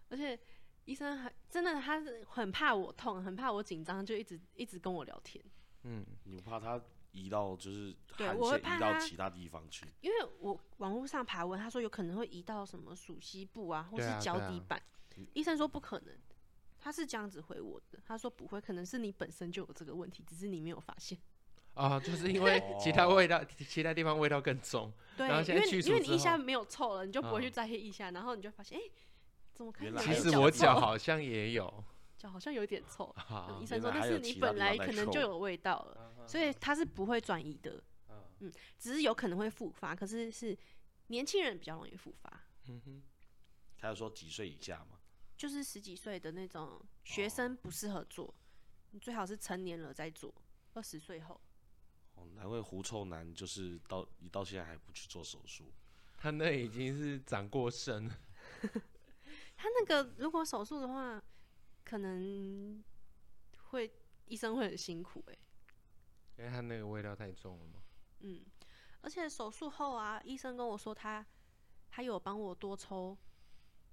[0.08, 0.36] 而且
[0.86, 5.44] 医生很真的他是很怕我痛，很怕我紧张，就一直一直跟我聊天。
[5.82, 6.80] 嗯，你不怕他
[7.12, 9.86] 移到就是汗对我会怕移到其他地方去？
[10.00, 14.82] 因为我网络上爬文，他说有可能会移到什么属膝部啊，或是对啊对啊脚底板。
[15.32, 16.14] 医生说不可能，
[16.78, 17.98] 他是这样子回我的。
[18.06, 21.16] 他说不会，可能是你本身就有这个问题，只是你没有发现。
[21.74, 24.92] 啊，就是因为其他味道，其他地方味道更重。
[25.16, 28.82] 对，然后现在去除因为你因为你之腋下没有臭了，你就不会去嗯在意腋下，然后你就发现，哎、
[29.56, 31.84] 怎么看原来其实我脚好像也有，
[32.18, 33.06] 脚好像有点臭。
[33.16, 37.82] 啊医生说原来还那是你本来可能就有味道了，所以它是不会转移的。
[38.40, 40.56] 嗯，只是有可能会复发，可是是
[41.06, 42.44] 年轻人比较容易复发。
[42.68, 43.02] 嗯哼，
[43.78, 44.98] 他有说几岁以下吗？
[45.38, 48.34] 就是十几岁的那种学生不适合做，
[48.90, 50.34] 你最好是成年了再做，
[50.74, 51.40] 二十岁后。
[52.16, 55.72] 哦，难怪狐臭男就是到你到现在还不去做手术。
[56.18, 58.18] 他那已经是长过身了。
[59.56, 61.22] 他那个如果手术的话，
[61.84, 62.82] 可能
[63.70, 63.92] 会
[64.26, 65.38] 医生会很辛苦哎、
[66.38, 67.80] 因为他那个味道太重了嘛。
[68.20, 68.44] 嗯，
[69.00, 71.24] 而且手术后啊，医生跟我说他
[71.90, 73.16] 他有帮我多抽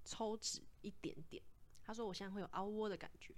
[0.04, 1.42] 抽脂一点点，
[1.82, 3.34] 他说我现在会有凹窝的感觉。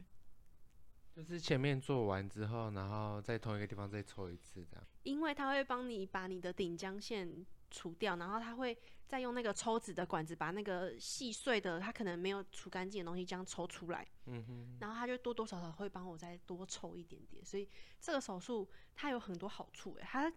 [1.15, 4.87] 就是前面做完之后，然后在同一个地方再抽一次，这样。
[5.05, 8.77] 因为他会帮你把你的顶浆线除掉，然后他会
[9.07, 17.69] 再用那个抽纸的管子把那个细碎的，他可能没有除干净的东西这样抽出来，嗯哼，然后他就多多少少会帮我再多抽一点点，所以
[18.01, 20.33] 这个手术它有很多好处诶，它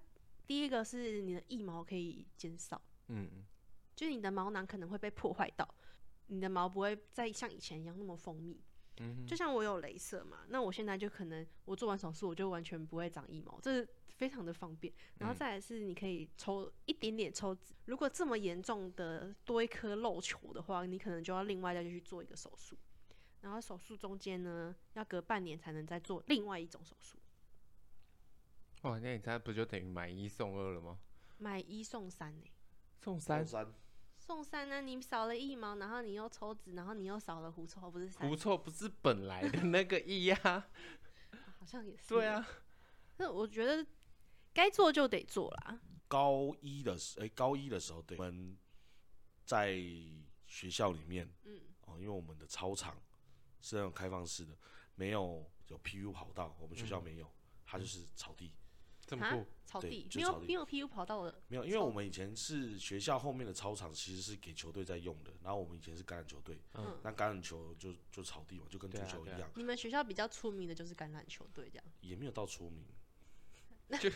[0.46, 3.46] 第一个是你的腋毛可以减少，嗯，
[3.96, 5.68] 就是你的毛囊可能会被破坏到，
[6.28, 8.62] 你的毛不会再像以前一样那么丰密。
[9.02, 13.88] 嗯哼就像我有镭射嘛，那我现在就可能我做完手术我就完全不会长腋毛，这是
[14.20, 14.94] 非常的方便。
[15.18, 22.78] 然后嗯再来是你可以抽一点点抽脂，如果这么严重的多一颗肉球的话，你可能就要另外再去做一个手术。
[23.42, 27.18] 然后手术中间呢，要隔半年才能再做另外一种手术，
[28.82, 31.00] 哇，那你这不就等于买一送二了吗？
[31.38, 32.44] 买一送三呢、
[33.02, 33.74] 送三周，三
[34.18, 38.36] 送三呢，你少了一毛，然后你又抽脂，然后你又少了狐臭，不是三狐？
[38.36, 40.68] 臭不是本来的那个一呀、 啊
[41.58, 42.10] 好像也是。
[42.10, 42.46] 对啊，，
[43.16, 43.88] 那我觉得
[44.60, 45.80] 该做就得做啦。
[46.08, 48.58] 高一的时，哎、高一的时候，对，我们
[49.46, 49.78] 在
[50.48, 53.02] 学校里面，嗯，哦，因为我们的操场
[53.62, 54.58] 是那种开放式的，
[54.96, 57.32] 没有有 PU 跑道，我们学校没有，
[57.66, 58.58] 它就是草地，啊
[59.06, 60.08] 这么酷，，草地？
[60.16, 71.86] 没有没有 PU 跑道的，没有，因为我们以前是学校后面的操场，其实是给球队在用的，然后我们以前是橄榄球队，嗯，那橄榄球就就草地嘛，就跟足球一样，你们学校比较出名的就是橄榄球队这样。
[72.02, 72.86] 也没有到出名，
[74.00, 74.10] 就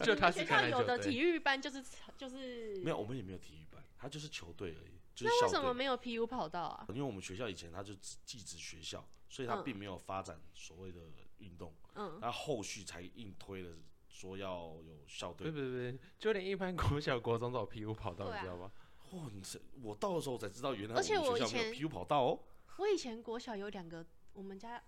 [0.04, 1.84] 就他学校有的体育班就是
[2.16, 5.60] 就是没有，我们也没有体育班，他就是球队而已，就是那为什。
[5.62, 6.86] 么没有 PU 跑道啊？
[6.88, 11.00] 因为我们学校以前他就只寄职学校，所以它嗯并没有发展所谓的
[11.38, 13.76] 运动，嗯，那后续才硬推了
[14.08, 14.48] 说要
[14.82, 15.62] 有校队不是。
[15.64, 18.72] 不是不，就连一般国小国中都有 PU 跑道，啊你知道吗？
[19.12, 22.40] 哇，你这我到的时候才知道，原来而且我们学校没有我以前 PU 跑道哦。
[22.78, 24.82] 我以前国小有两个，我们家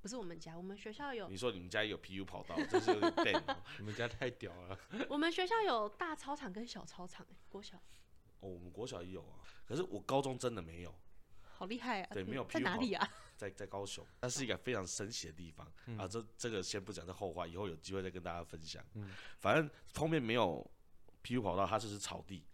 [0.00, 3.56] 不是我们家，我们学校有你说你们家也有 PU 跑道，真是有点 笨哦。
[3.78, 7.76] 你们家太屌了，我们学校有大操场跟小操场、欸，国小
[8.40, 10.94] 哦，我们国小也有啊，可是我高中真的没有，
[11.42, 12.10] 好厉害啊！
[12.12, 13.08] 对没有在 PU 跑哪里啊？
[13.36, 15.66] 在在高雄，那是一个非常神奇的地方、
[15.98, 16.06] 啊。
[16.06, 18.84] 这这个先不讲，这后话，以后有机会再跟大家分享。
[19.40, 20.64] 反正后面没有
[21.24, 22.44] PU 跑道，它就是草地。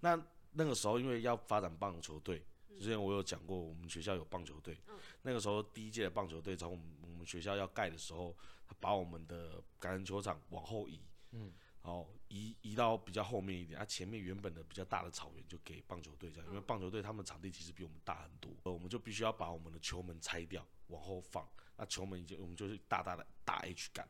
[0.00, 0.20] 那
[0.52, 2.44] 那个时候因为要发展棒球队，
[2.78, 4.78] 之前我有讲过，我们学校有棒球队。
[5.22, 8.36] 那个时候第一届的棒球队从我们我们学校要盖的时候，
[8.66, 11.00] 他把我们的橄榄球场往后移，
[11.32, 24.08] 嗯，然后移移到比较后面一点，啊，前面原本的比较大的草原就给棒球队这样，因为棒球队他们场地其实比我们大很多，呃我们就必须要把我们的球门拆掉，往后放，那球门已经我们就是大大的大 H 杆。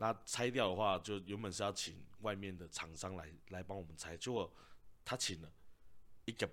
[0.00, 4.48] 那拆掉的话，就原本是要请外面的厂商来来帮我们拆，结果
[5.04, 5.52] 他请了
[6.24, 6.48] 一个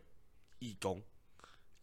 [0.57, 0.99] 义工，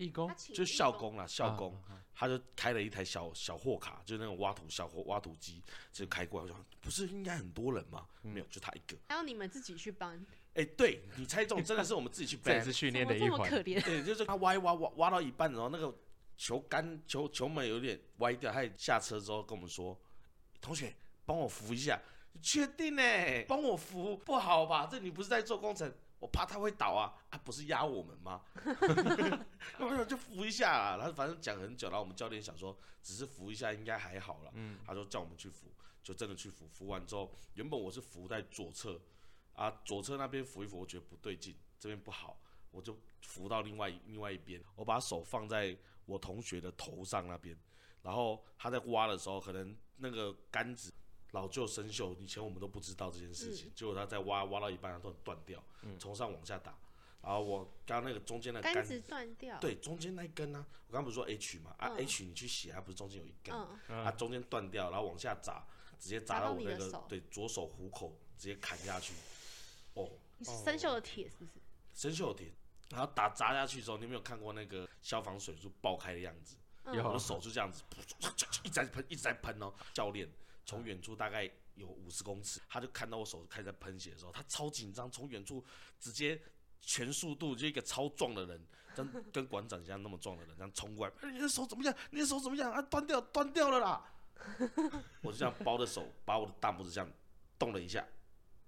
[0.03, 1.81] 义工就校工啦，校工，
[2.15, 5.63] 他就开了一台小小货卡，就是那种挖土小货挖土机，
[5.93, 6.47] 就开过来。
[6.47, 8.07] 我想，不是应该很多人吗？
[8.23, 8.97] 没有，就他一个。
[9.09, 12.73] 还要你们自己去搬，哎、对你猜中，真的是我们自己去搬 这也是。
[12.73, 13.63] 训练的一环么这么可。
[13.63, 13.83] 怜？
[13.85, 15.95] 对，就是他挖一挖挖挖到一半，然后那个
[16.37, 19.99] 球杆球球门有点歪掉，他也下车之后跟我们说
[20.61, 22.01] ：“同学，帮我扶一下。”
[22.41, 23.03] 确定呢？
[23.47, 24.89] 帮我扶不好吧？
[24.91, 25.93] 这你不是在做工程？
[26.23, 28.43] 我怕他会倒啊，啊不是压我们吗？
[29.81, 35.67] 我说就扶一下啊，然后反正讲很久，然后我们教练想说只是扶一下应该还好了，嗯，他说叫我们去扶，
[36.01, 39.01] 就真的去扶，扶完之后，原本我是扶在左侧，
[39.55, 47.59] 啊左侧那边扶一扶，我觉得不对劲，这边不好，我就扶到另外另外一边，我把手放在我同学的头上那边，
[48.01, 50.93] 然后他在挖的时候，可能那个杆子
[51.33, 55.63] 老旧生锈，以前我们都不知道这件事情，结果他在挖挖到一半，它突然断掉，
[55.99, 56.77] 从上往下打，
[57.23, 59.59] 然后我刚刚那个中间的杆杆子断掉。
[59.59, 63.55] 对，中间那一根呢、我刚刚不是说 H 嘛，啊、嗯 H 你去写，它不是中间有一根，
[63.89, 65.67] 嗯，它中间断掉，然后往下砸，
[65.99, 69.15] 直接砸砸到到我那个你的手对左手虎口，直接砍下去。
[69.95, 71.53] 哦，你是生锈的铁是不是？
[71.95, 72.53] 生锈的铁，
[72.91, 76.57] 然后打砸下去之后，你有没有看过那个消防水柱爆开的样子？
[76.85, 77.85] 嗯有我的手就这样子，
[78.65, 79.73] 一直在喷，一直在喷哦。
[79.95, 80.29] 教练
[80.65, 85.65] 从远处大概有五十公尺，他就看到我手开始在喷血的时候，他超紧张，从远处
[85.99, 86.41] 直接
[86.81, 91.95] 全速度就一个超壮的人，跟跟馆长一样那么壮的人，这样冲过来，哎你的手怎么样？
[92.11, 92.71] 你的手怎么样？
[92.73, 94.13] 啊，断掉，断掉了啦！
[95.23, 97.11] 我就这样包着手，把我的大拇指这样
[97.59, 98.05] 动了一下，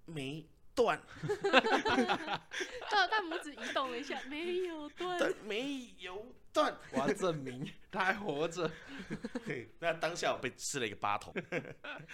[0.07, 1.00] 没断
[2.90, 5.18] 大大拇指移动了一下，没有断。
[5.18, 6.75] 对，没有断。
[6.93, 8.71] 我要证明他还活着。
[9.45, 11.35] 对，那当下我被吃了一个八桶，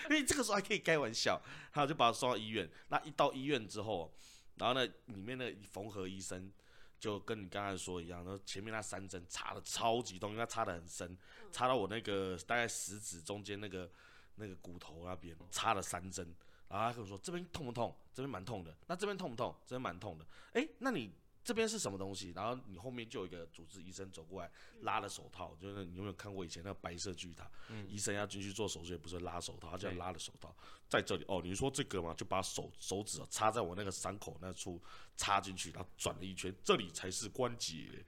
[0.08, 1.40] 因为这个时候还可以开玩笑，
[1.72, 2.68] 他就把他送到医院。
[2.88, 4.12] 那一到医院之后，
[4.56, 6.50] 然后呢，里面的缝合医生
[6.98, 11.16] 就跟你刚才说一样，然后前面那三针插的超级痛，因为它插的很深，
[11.52, 13.88] 插到我那个大概食指中间那个
[14.36, 16.34] 那个骨头那边插了三针。
[16.68, 17.92] 然后他跟我说这边痛不痛？
[18.14, 18.72] 这边蛮痛的。
[18.86, 19.52] 那这边痛不痛？
[19.66, 20.24] 这边蛮痛的。
[20.52, 22.32] 哎，那你这边是什么东西？
[22.36, 24.50] 然后你后面就有一个主治医生走过来，
[24.82, 27.50] 拉了手套，就是你有没有看过以前那个白色巨塔？
[27.88, 30.54] 医生要进去做手术，也不是拉手套，他这样拉了手套，
[30.88, 32.12] 在这里哦，你说这个嘛？
[32.14, 34.80] 就把手手指、哦、插在我那个伤口那处
[35.16, 38.04] 插进去，然后转了一圈，这里才是关节。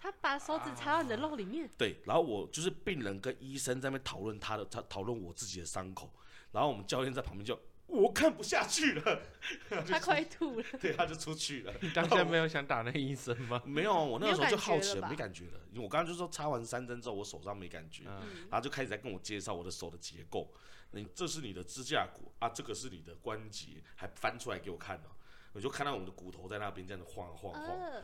[0.00, 6.08] 他把手指插到你的肉里面，对，然后我就是病人跟医生在那边讨论他的，他讨论我自己的伤口，
[6.52, 9.22] 然后我们教练在旁边就我看不下去了，
[9.88, 10.66] 他快吐了。
[10.78, 11.74] 对，他就出去了。
[11.82, 13.60] 你当下没有想打那医生吗？
[13.64, 20.52] 没有，我那个时候就好奇了，没感觉了因为我刚刚就说插完三针之后，我手上没感觉，嗯，然后就开始在跟我介绍我的手的结构。
[20.90, 25.08] 你这是你的支架骨啊，这个是你的关节，还翻出来给我看呢、
[25.52, 28.02] 我就看到我们的骨头在那边这样子晃晃晃，呃，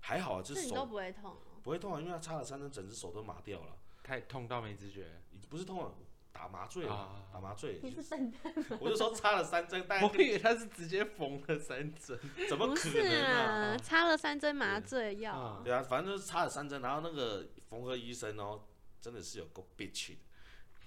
[0.00, 1.60] 还好啊，就是手都不会痛哦。
[1.62, 5.20] 不会痛啊，因为他插了三针，整只手都麻掉了，太痛到没知觉。
[5.48, 5.92] 不是痛啊，
[6.32, 7.80] 打麻醉了，啊打麻醉。
[7.82, 12.18] 你是笨蛋，我就说插了三针，但我以为他是直接缝了三针。
[12.48, 13.40] 怎么可不是能啊？
[13.72, 13.76] 啊？
[13.76, 18.62] 插了三针麻醉药啊，对啊，反正就是插了三针，然后那个缝合医生哦，
[19.00, 20.18] 真的是有够 bitch 的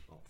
[0.07, 0.21] 哦，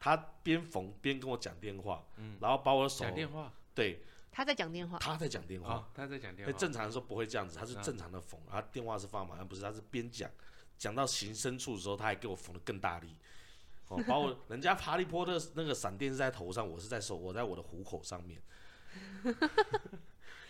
[0.00, 4.98] 他边缝边跟我讲电话，嗯然后把我的手讲电话对他在讲电话。
[4.98, 6.52] 他在讲电话，哦，他在讲电话。
[6.58, 10.30] 正常的时候不会这样子，他是啊正常的缝，他电话是放马上不是，他是边讲，
[10.76, 13.16] 讲到行深处的时候，他还给我缝的更大力，
[13.88, 18.40] 哦，把我 人家哈利波特那个闪电是在头上，我是在手，我在我的虎口上面，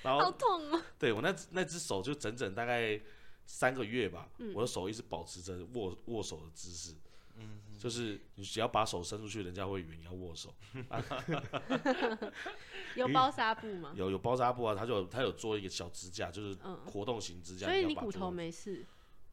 [0.02, 0.82] 然好后痛哦！
[0.98, 3.00] 对我那只那只手就整整大概
[3.44, 6.94] 三个月吧，嗯我的手一直保持着握握手的姿势。
[7.38, 10.54] 嗯，就是你只要把手伸出去，人家会以为你要握手。
[12.96, 13.92] 有包纱布吗？
[13.94, 17.66] 有有包纱布啊，他就有他有做一个小支架，就是嗯活动型支架。
[17.66, 18.86] 所以你骨头没事，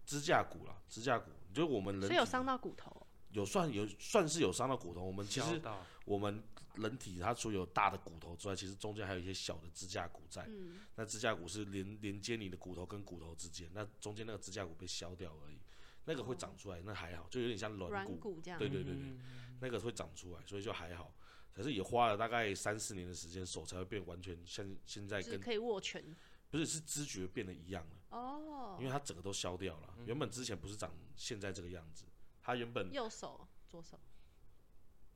[0.05, 3.02] 支架骨啦，支架骨，就是我们人体所以有伤到骨头哦。
[3.33, 5.01] 有算有算是有伤到骨头。
[5.03, 5.61] 我们其实
[6.05, 6.41] 我们
[6.75, 10.45] 人体它除有大的骨头之外，其实中间还有一些小的支架骨在。
[10.47, 15.57] 嗯，那支架骨是连连接你的骨头跟骨头之间，那中间那个支架骨被削掉而已，
[16.05, 18.57] 那个会长出来，那还好，就有点像软骨，骨这样。
[18.57, 19.17] 对对对对，
[19.59, 21.13] 那个会长出来，所以就还好。
[21.51, 26.15] 可是也花了大概三四年的时间，手才会变完全像现在跟可以握拳。
[26.49, 29.95] 不是是知觉变得一样了，哦因，为它整个都消掉了。
[30.05, 32.05] 原本之前不是长现在这个样子，
[32.43, 33.97] 它原本右手、左手，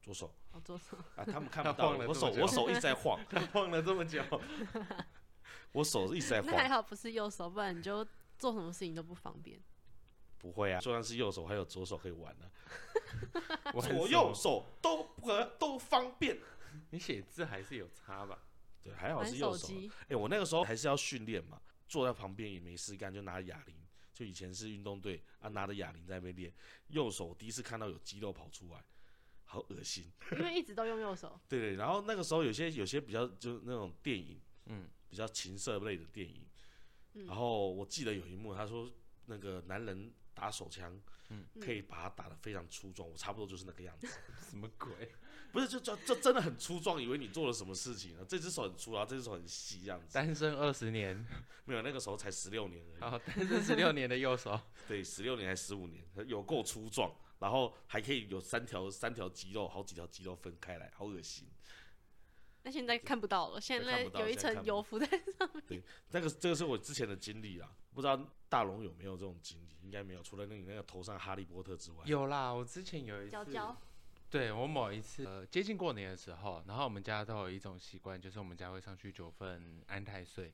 [0.02, 0.98] 左手哦，左手。
[1.16, 3.20] 啊，他们看不到晃了我手，这么久我手一直在晃，
[3.52, 4.24] 晃了这么久，
[5.74, 8.06] 我手一直在晃，那还好不是右手，不然你就
[8.40, 9.62] 做什么事情都不方便。
[10.40, 12.46] 不会啊，就算是右手，还有左手可以玩呢、
[13.74, 16.40] 我很左右手都不都方便。
[16.92, 18.40] 你写字还是有差吧？
[18.82, 19.58] 对，还好玩是右手啊。
[19.58, 23.75] 手机，哎、我那个时候还是要训练嘛，坐在旁边也没事干，就拿哑铃。
[24.18, 26.52] 就以前是运动队啊，拿着哑铃在那边练，
[26.88, 28.84] 右手第一次看到有肌肉跑出来，
[29.44, 30.12] 好恶心。
[30.34, 31.40] 因为一直都用右手。
[31.48, 36.44] 对对，然后那个时候有些有些比较就是那种电影，嗯，比较情色类的电影，
[37.13, 38.92] 嗯然后我记得有一幕，他说
[39.28, 41.00] 那个男人打手枪，
[41.30, 44.08] 嗯可以把他打得非常粗壮，我差不多就是那个样子。
[44.50, 45.12] 什么鬼？
[45.58, 48.24] 不是，就就就真的很粗壮，以为你做了什么事情啊？
[48.30, 50.14] 这只手很粗，然后这只手很细，这样子。
[50.14, 51.18] 单身二十年，
[51.66, 53.02] 没有，那个时候才十六年而已。
[53.02, 61.48] 然后单身十六年的右手， 对，十六年还十五年，有够粗壮，然后还可以有三条三条肌肉，好几条肌肉分开来，好恶心。
[62.62, 65.82] 那现在看不到了，现在有一层油浮在看不油浮在
[66.12, 68.16] 那个这个是我之前的经历啦，不知道
[68.48, 69.76] 大龙有没有这种经历？
[69.82, 71.98] 应该没有，除了那你那个头上哈利波特之外。
[72.06, 73.76] 有啦，我之前有一次，娇娇。
[74.30, 80.54] 对我某一次呃接近过年的时候，然后我们家都有一种习惯，就是我们家会上去九份安太岁。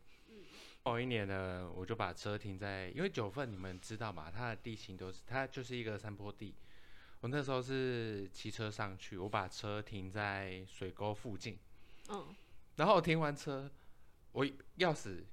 [0.84, 6.54] 某一年呢，我就把车停在，因为九份你们知道嘛，它的地形都是它就是一个山坡地。
[7.22, 11.58] 我那时候是骑车上去，我把车停在水沟附近，
[12.10, 12.36] 嗯，
[12.76, 13.72] 然后我停完车，
[14.34, 15.24] 我钥匙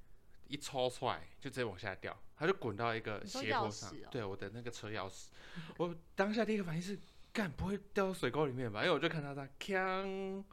[0.46, 3.92] 一抽出来就直接往下掉，它就滚到一个斜坡上。
[4.08, 5.26] 对，我的那个车钥匙，
[5.78, 6.96] 我当下第一个反应是，
[7.32, 8.80] 干不会掉到水沟里面吧？
[8.80, 10.44] 因为我就看到它锵，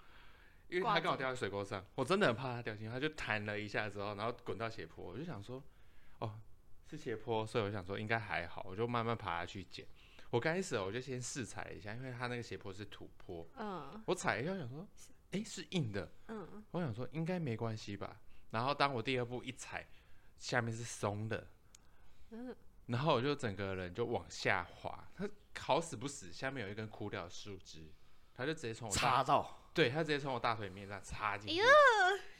[0.69, 5.63] 因为他刚好掉在水沟上，我真的很怕他掉进去，它就弹了一下之后，然后滚到斜坡，我就想说，
[6.19, 6.39] 哦，
[6.89, 9.85] 是斜坡，所以我想说应该还好，我就慢慢爬下去捡。
[10.29, 14.85] 我刚开始我就先试踩了一下，因为它那个斜坡是土坡，嗯我踩一下想说，
[15.31, 18.19] 哎，是硬的，嗯，我想说应该没关系吧。
[18.51, 19.87] 然后当我第二步一踩，
[20.37, 21.47] 下面是松的，
[22.31, 22.53] 嗯
[22.87, 25.29] 然后我就整个人就往下滑，他
[25.59, 27.91] 好死不死，下面有一根枯掉的树枝，
[28.33, 31.61] 他就直接从我大，插到，对，他直接从我大腿里面这样插进去，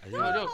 [0.01, 0.53] 哎然后就，啊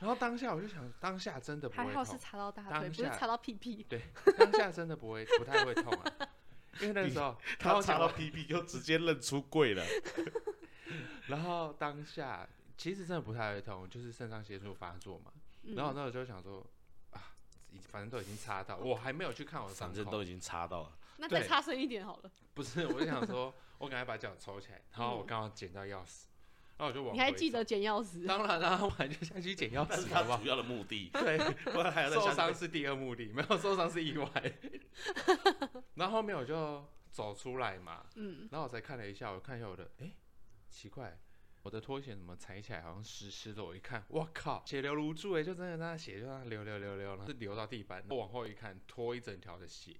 [0.00, 3.86] 然后当下我就想，当下真的不会痛，还好是插到大当腿，不是下插到屁屁。
[3.88, 4.02] 对，
[4.36, 6.12] 当下真的不会，不太会痛啊，
[6.80, 9.84] 因为那个时候他插到然后 PP 就直接认出柜了。
[11.28, 15.30] 然后当下其实真的不太会痛，就是肾上腺素发作嘛，
[15.62, 16.66] 嗯然后那时候就想说
[17.80, 22.30] 反正都已经插到，我还没有去看我的伤口反正都已经插到了，那再插深一点好了。
[22.54, 26.24] 不是，我就想说， 我赶快把脚抽起来，然后我刚好捡到钥匙，
[26.76, 27.14] 然后我就往？
[27.14, 28.26] 你还记得捡钥匙？
[28.26, 30.46] 当然啦，我还就下去捡钥但是匙， 好不好主？
[30.46, 31.38] 要的目的， 对，
[31.72, 34.30] 不然还受伤是第二目的，没有受伤是意外。
[35.94, 40.10] 然后后面我就走出来嘛，嗯，然后我才看了一下，我看一下我的，哎，
[40.70, 41.18] 奇怪，
[41.62, 43.64] 我的拖鞋怎么踩起来好像湿湿的？
[43.64, 48.04] 我一看，我靠，血流如注哎，就真的那血就那流流流流，然后是流到地板。
[48.10, 49.96] 我往后一看，拖一整条的血。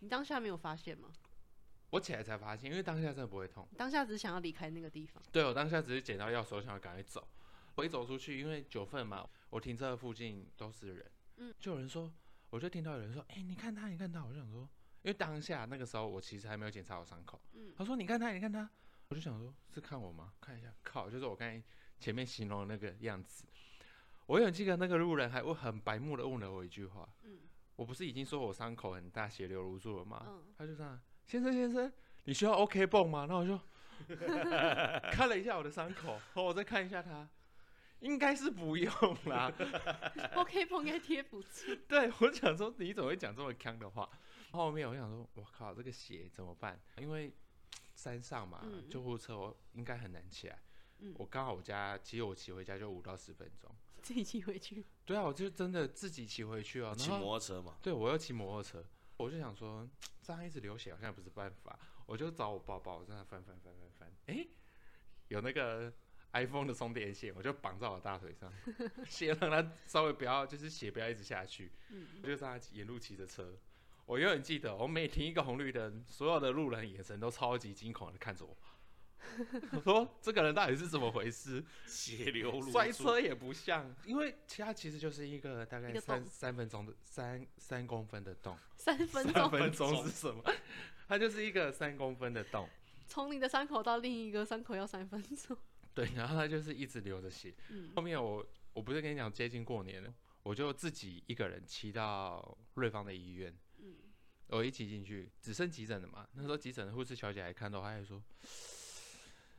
[0.00, 1.10] 你当下没有发现吗？
[1.90, 3.66] 我起来才发现，因为当下真的不会痛。
[3.76, 5.22] 当下只是想要离开那个地方。
[5.32, 7.26] 对我当下只是捡到钥匙，我想要赶快走。
[7.76, 12.12] 我一走出去，因为九份嘛，我停车的附近都是人，嗯，就有人说，
[12.50, 14.68] 我就听到有人说，哎、你看他，你看他，我就想说，
[15.02, 18.68] 因为当下那个时候我其实还没有检查我伤口，嗯他说你看他，你看他，
[19.10, 20.32] 我就想说，是看我吗？
[20.38, 21.62] 看一下，靠，就是我刚才
[21.98, 23.46] 前面形容的那个样子。
[24.26, 27.38] 我有记得那个路人还会很白目的问了我一句话，嗯
[27.76, 30.26] 我不是已经说我伤口很大，血流如注了吗？
[30.28, 31.90] 嗯，他就这样，先生先生，
[32.24, 33.24] 你需要 OK 泵吗？
[33.26, 33.58] 那我就
[35.10, 37.26] 看了一下我的伤口，然后我再看一下他，
[38.00, 38.92] 应该是不用
[39.24, 39.50] 啦。
[40.36, 41.74] OK 碰应该贴不住。
[41.88, 44.06] 对我想说，你怎么会讲这么坑的话？
[44.50, 46.78] 后面我想说，我靠，这个血怎么办？
[46.98, 47.32] 因为
[47.98, 50.62] 山上嘛，嗯救护车我应该很难起来。
[51.00, 53.68] 嗯我刚好我家，其实我骑回家就五到十分钟。
[54.00, 54.86] 自己骑回去。
[55.04, 56.94] 对啊，我就真的自己骑回去哦。
[56.96, 58.84] 骑然后摩托车嘛，对，我要骑摩托车，
[59.16, 59.88] 我就想说，
[60.22, 61.76] 这样一直流血好像不是办法，
[62.06, 64.48] 我就找我包包，我在那翻翻翻翻翻，诶，
[65.26, 65.92] 有那个
[66.32, 68.52] iPhone 的充电线，我就绑在我大腿上，
[69.08, 73.56] 血让它稍微不要，就是血不要一直下去，嗯，我就让它沿路骑着车。
[74.08, 78.56] 我永远记得，我每停一个红绿灯，所有的路人眼神都超级惊恐的看着我。
[79.72, 81.62] 我说这个人到底是怎么回事？
[81.86, 88.56] 血流如注摔车也不像， 因为其他其实就是一个大概一个洞三三分钟的三三公分的洞。
[88.76, 90.42] 三分三钟，分钟是什么？
[91.06, 92.66] 它就是一个三公分的洞，
[93.06, 95.54] 从你的伤口到另一个伤口要三分钟。
[95.92, 97.54] 对，然后它就是一直流着血。
[97.68, 103.56] 嗯后面我我不是跟你讲接近过年了，我就自己一个人骑到瑞芳的医院，嗯，
[104.48, 106.26] 我一起进去，只剩急诊的嘛。
[106.32, 108.22] 那时候急诊的护士小姐还看到，她还说：“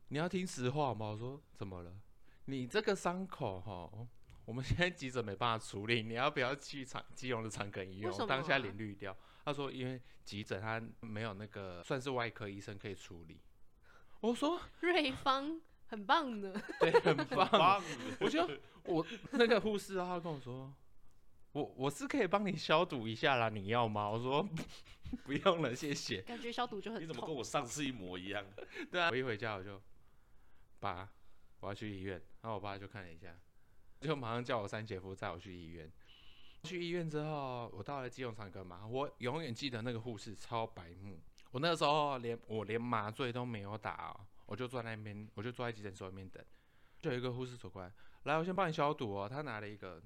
[0.08, 1.94] 你要听实话吗？”我说：“怎么了？
[2.46, 3.88] 你这个伤口哈，
[4.44, 9.16] 我们现在急诊没办法处理，你要不要去长基隆的长庚医院？”我当下脸绿掉。
[9.44, 13.40] 她说：“因为急诊他没有那个算是外科医生可以处理。”
[14.20, 16.52] 我说 瑞芳很棒的。
[16.80, 17.48] ：“对，很棒。
[17.50, 17.82] 棒，
[18.20, 18.48] 我就
[18.84, 20.74] 我那个护士啊，她跟我说，
[21.52, 24.08] 我我是可以帮你消毒一下啦，你要吗？
[24.08, 24.42] 我说
[25.24, 26.22] 不 用了，谢谢。
[26.22, 27.36] 感觉消毒就很你怎么跟痛。
[27.36, 28.44] 我上次一模一样？
[28.90, 29.80] 对啊，我一回家我就
[30.78, 31.08] 爸，
[31.60, 33.34] 我要去医院，然后我爸就看了一下，
[34.00, 35.90] 就马上叫我三姐夫载我去医院。
[36.62, 41.18] 去医院之后，我到了基隆长庚嘛，我永远记得那个护士超白目。
[41.50, 46.44] 我那个时候连我连麻醉都没有打哦，我就坐在那边，我就坐在急诊室外面等。
[47.00, 47.90] 就有一个护士走过来，
[48.24, 49.26] 来，我先帮你消毒哦。
[49.28, 50.00] 他拿了一个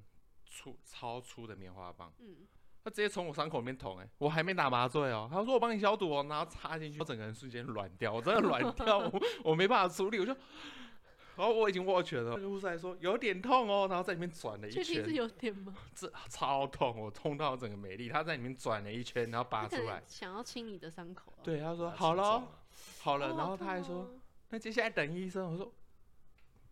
[0.48, 2.46] 粗超粗的棉花棒，嗯，
[2.82, 5.28] 他直接从我伤口里面捅，哎，我还没打麻醉哦。
[5.30, 10.32] 他说我帮你消毒哦，然后插进去，我整个人瞬间软掉，我真的软掉，我我没办法处理，我就，
[11.36, 15.74] 然后我已经握拳了，那个护士还说有点痛哦，然后在里面转了一圈确定是，有点吗？
[15.94, 18.08] 这超痛，我痛到整个美丽。
[18.08, 21.42] 他在里面转了一圈，然后拔出来，想要清你的伤口啊。
[21.42, 22.48] 对，他说好了
[23.00, 24.10] 好了，哦然后他还，说哦
[24.50, 25.72] 那接下来等医生，我说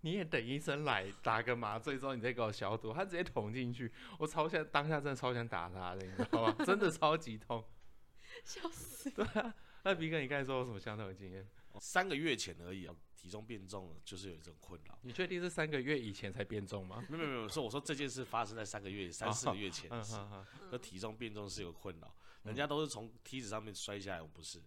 [0.03, 2.93] 你也等医生来打个麻醉之后，你再给我消毒。
[2.93, 6.57] 他直接捅进去，我超想当下真的超想打他的，你知道吗？
[6.67, 7.65] 真的超级痛。
[8.45, 9.11] 笑死。
[9.11, 11.47] 对啊，那鼻哥，你刚才说有什么相同的经验？
[11.81, 14.99] 三个月前而已啊，体重变重了，就是有一种困扰。
[15.03, 17.03] 你确定是三个月以前才变重吗？
[17.09, 20.15] 没有没有没有，说我说这件事发生在三个月、 三四个月前 嗯的事。
[20.17, 24.61] 哼哼，那体重变重是有困扰，人家都是从梯子上面摔下来，我不是，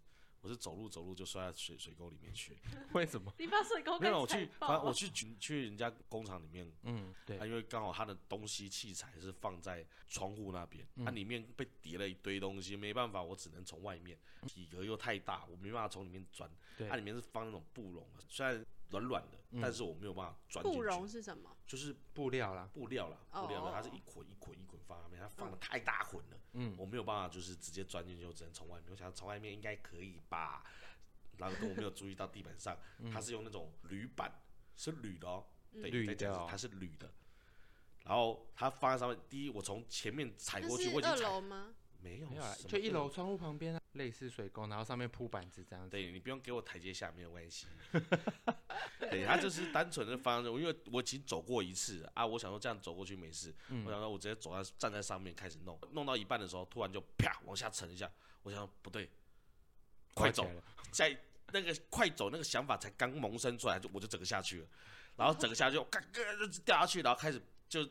[0.46, 2.56] 我是走路走路就摔在水水沟里面去。
[2.94, 3.34] 为什么？
[3.40, 14.16] 你把水沟没有，我去，反正我去去去人家工厂里面，嗯，对啊，，因为刚好他的东西器材是放在窗户那边，它、嗯里面被叠了一堆东西，没办法，我只能从外面，
[14.46, 16.48] 体格又太大，我没办法从里面钻。
[16.78, 21.56] 对它里面是放那种布笼的，虽然软软的，嗯但是我没有办法钻进去布绒去，是什么？
[21.68, 28.88] 就是布料啦，布料啦，布料的，哦它是一捆一捆一捆放上面，它放的太大捆了，嗯，我没有办法就是直接钻进去，我只能从外面。
[28.92, 30.64] 我想从外面应该可以吧，
[31.38, 32.78] 然后我没有注意到地板上，
[33.12, 34.32] 它是用那种铝板，
[34.76, 37.12] 是铝的哦，对，铝再讲一次的哦它是铝的。
[38.04, 41.74] 然后它放在上面，第一我从前面踩过去，是二我已经踩楼吗？
[42.06, 45.90] 没有没有就一楼窗户旁边啊，类似水沟，然后上面铺板子这样子。
[45.90, 47.66] 对你不用给我台阶下，没有关系。
[49.10, 53.84] 对他就是单纯的方向，因为我已经走过一次了啊，我想说这样走过去没事，嗯。
[53.86, 58.08] 我想说我直接走在站在上面开始弄，弄到一半的时候，突然就啪往下沉一下，
[58.44, 59.10] 我想说不对，
[60.14, 61.18] 快走，了，在
[61.52, 64.68] 那个快走那个想法才刚萌生出来，就我就整个下去了，
[65.16, 67.84] 然后整个下去，我嘎嘎就掉下去，然后开始就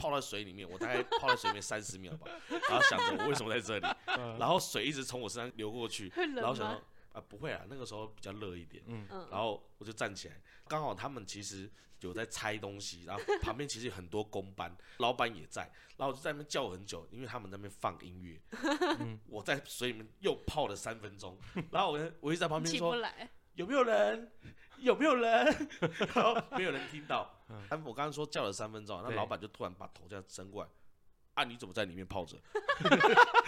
[0.00, 2.26] 泡在水里面，我大概泡在水里面三十秒吧，
[2.68, 3.86] 然后想着我为什么在这里，
[4.18, 6.82] 嗯然后水一直从我身上流过去，然后想说？
[7.12, 11.68] 啊不会啊，那个时候比较热一点，嗯，嗯，然后我就站起来，刚好他们其实
[12.02, 15.62] 有在拆东西，然后旁边其实有很多工班，老板也在，
[15.96, 18.40] 然后我就在那边叫很久，因为他们在那边放音乐，
[19.26, 21.36] 我在水里面又泡了三分钟，
[21.72, 22.96] 然后我就我一直在旁边说。
[23.54, 24.30] 有没有人？
[24.80, 25.44] 有没有人？
[26.14, 27.30] 然后没有人听到。
[27.48, 30.70] 嗯他们我刚刚说叫了三分钟，那老板就突然把头这样伸过来，
[31.34, 32.36] 啊，你怎么在里面泡着？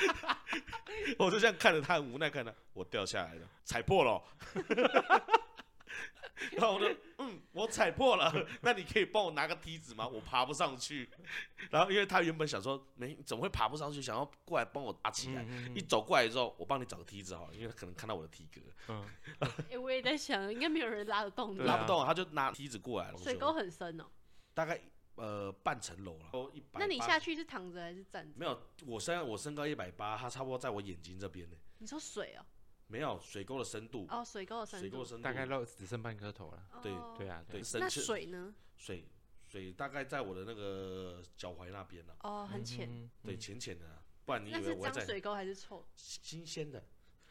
[1.18, 4.22] 我就这样看着他，很无奈看他，我掉下来了，踩破了哦。
[6.52, 6.86] 然后我就
[7.28, 10.06] 嗯，我踩破了， 那你可以帮我拿个梯子吗？
[10.06, 11.08] 我爬不上去。
[11.70, 15.44] 然后因为他原本想说，没怎么会爬不上去，想要过来帮我搭起来。
[15.48, 19.04] 嗯一走过来之后，我帮你找个梯子好了，因为他可能看到我的体格，嗯，
[19.70, 21.64] 哎，我也在想，应该没有人拉得动的。
[21.64, 23.16] 拉不动，他就拿梯子过来了。
[23.18, 24.04] 水沟很深哦。
[24.54, 24.80] 大概
[25.14, 26.80] 呃半层楼了，都一百。
[26.80, 28.34] 那你下去是躺着还是站着？
[28.38, 28.60] 没有？
[28.86, 31.56] 我身我身高一百八，他差不多在我眼睛这边呢。
[31.78, 32.44] 你说水哦？
[32.92, 34.82] 没有水沟的深度，哦，水沟的深度。
[34.82, 36.62] 水沟的深度大概到只剩半颗头了。
[36.82, 38.54] 对哦对啊，对，对，那深水呢？
[38.76, 39.08] 水
[39.48, 42.86] 水大概在我的那个脚踝那边了，哦，很浅。
[42.90, 45.86] 嗯，对，浅浅的啊，不然你以那是为我会在脏水沟还是臭？
[45.96, 46.84] 新鲜的，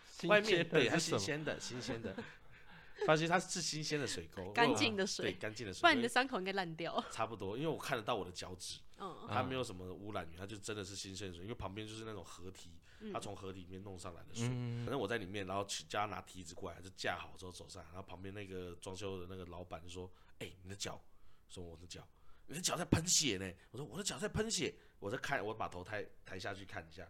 [0.09, 2.15] 新外面对它是什么新鲜的，新鲜的。
[3.05, 7.03] 发现它是新鲜的水沟，干净的水对，干净的水，不然你的伤口应该烂掉。
[7.11, 12.69] 差不多，因为我看得到我的脚趾，嗯，它没有什么污染源，它就真的是新鲜的水，因为旁边就是那种河堤，
[13.13, 14.47] 它从河堤里面弄上来的水。
[14.49, 21.01] 嗯反正我在里面，然后去叫他拿梯子过来，就架好之后走上来，然后旁边那个装修的那个老板就说：“哎、你的脚，
[21.47, 22.07] 说我的脚，
[22.47, 27.09] 你的脚在喷血呢。”我说：“我的脚在喷血。”我在看，我把头抬抬下去看一下，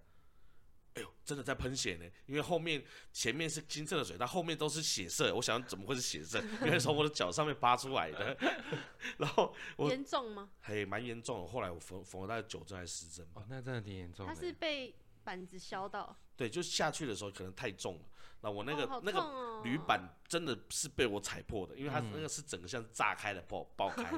[0.94, 2.06] 哎呦，真的在喷血呢！
[2.26, 2.82] 因为后面
[3.12, 5.36] 前面是清澈的水，但后面都是血色。
[5.36, 6.42] 我想怎么会是血色？
[6.64, 8.38] 因为从我的脚上面扒出来的。
[9.20, 10.50] 然后我严重吗？
[10.62, 13.46] 嘿蛮严重的，后来我缝缝了大概九针还是十针吧哦，。
[13.50, 14.40] 那真的挺严重他的。
[14.40, 14.94] 是被
[15.24, 16.16] 板子削到。
[16.36, 18.06] 对，就下去的时时候可能太重了，
[18.42, 24.12] 那我那个、那个铝板真的是被我踩破的，因为它嗯那个是整个像炸开的爆爆开，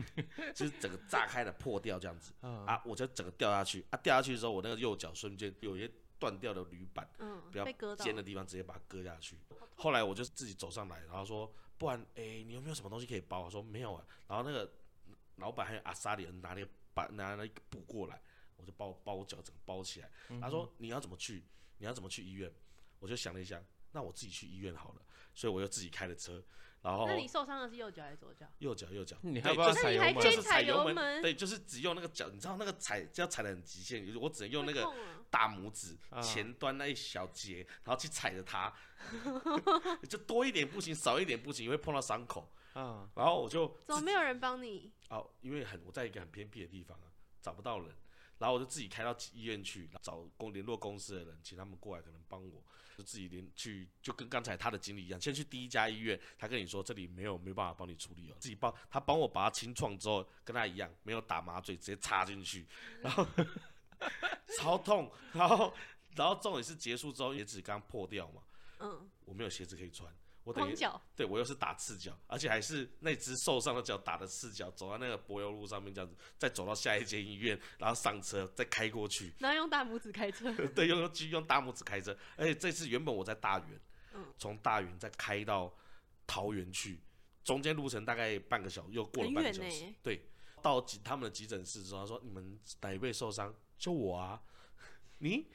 [0.54, 2.34] 就是整个炸开的破掉这样子。
[2.42, 2.66] 嗯。
[2.66, 3.82] 啊，我就整个掉下去。
[3.90, 8.04] 啊，掉下去的时候我那个右脚瞬间有一些断掉的铝板，嗯，比较被割到。
[8.04, 9.38] 尖的地方直接把它割下去。
[9.76, 13.44] 后来我就自己走上来，然后说，不然哎、你有没有什么东西可以包？
[13.44, 14.70] 我说没有啊，然后那个
[15.36, 18.20] 老板还有阿萨里人拿那个把拿了一个布过来，
[18.60, 20.10] 我就包包我脚整个包起来。
[20.40, 21.44] 他说你要怎么去？
[21.78, 22.52] 你要怎么去医院？
[22.98, 25.02] 我就想了一下，那我自己去医院好了，
[25.34, 26.44] 所以我又自己开了车，
[26.82, 28.46] 然后那你受伤的是右脚还是左脚？
[28.58, 34.86] 右脚右脚，你还不知道就是那你还踩油门可以踩就是踩油门门，对，就是只用那个脚，你知道那个踩就要踩的很极限，我只能用那个
[35.30, 38.70] 大拇指啊前端那一小节，然后去踩着它，
[40.06, 42.52] 就多一点不行，少一点不行，因为碰到伤口。
[42.74, 44.92] 啊，然后我就怎么没有人帮你？
[45.08, 47.10] 哦，因为很我在一个很偏僻的地方啊，
[47.42, 47.92] 找不到人，
[48.40, 52.64] 然后我就自己开到医院去找公联络公司的人，请他们过来可能帮我，
[52.96, 62.66] 就自己连去就跟刚才他的经历一样，先去第一家医院，他跟你说这里没有没办法帮你处理哦，自己帮他帮我把它清创之后，跟他一样没有打麻醉，直接插进去，
[63.02, 63.26] 然后
[64.56, 65.74] 超痛，然后
[66.16, 68.42] 然后重点是结束之后鞋子刚破掉嘛，
[68.78, 70.10] 嗯，我没有鞋子可以穿，
[70.42, 70.74] 我等于
[71.14, 79.34] 对我又是打赤脚，而且还是那只受伤的脚打的赤脚，走到那个柏油路上面这样子，再走到下一间医院，然后上车再开过去。
[79.38, 80.50] 然后用大拇指开车。
[80.74, 83.80] 对，用用用大拇指开车，而且这次原本我在大园，
[84.14, 85.72] 嗯从大园再开到
[86.26, 87.00] 桃园去，
[87.44, 89.92] 中间路程大概半个小时，又过了半个小时。
[90.02, 90.26] 对，
[90.62, 93.54] 到急他们的急诊室之后，他说你们哪一位受伤？
[93.76, 94.42] 就我啊，
[95.18, 95.46] 你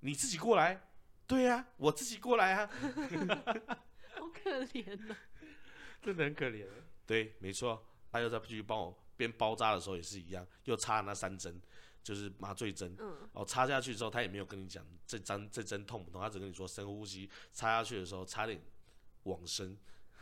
[0.00, 0.88] 你自己过来。
[1.26, 2.68] 对呀、我自己过来啊。
[4.32, 5.16] 好可怜哦。
[6.02, 6.66] 真的很可怜。
[7.06, 11.60] 对，没错，他又在继续帮我边包扎的时候也是一样，又插了那三针，
[12.02, 12.94] 就是麻醉针。
[12.98, 17.28] 嗯，哦，插下去之后，他也没有跟你讲这针这针痛不痛，他只跟你说深呼吸。
[17.52, 18.62] 插下去的时候差点
[19.24, 19.76] 往生。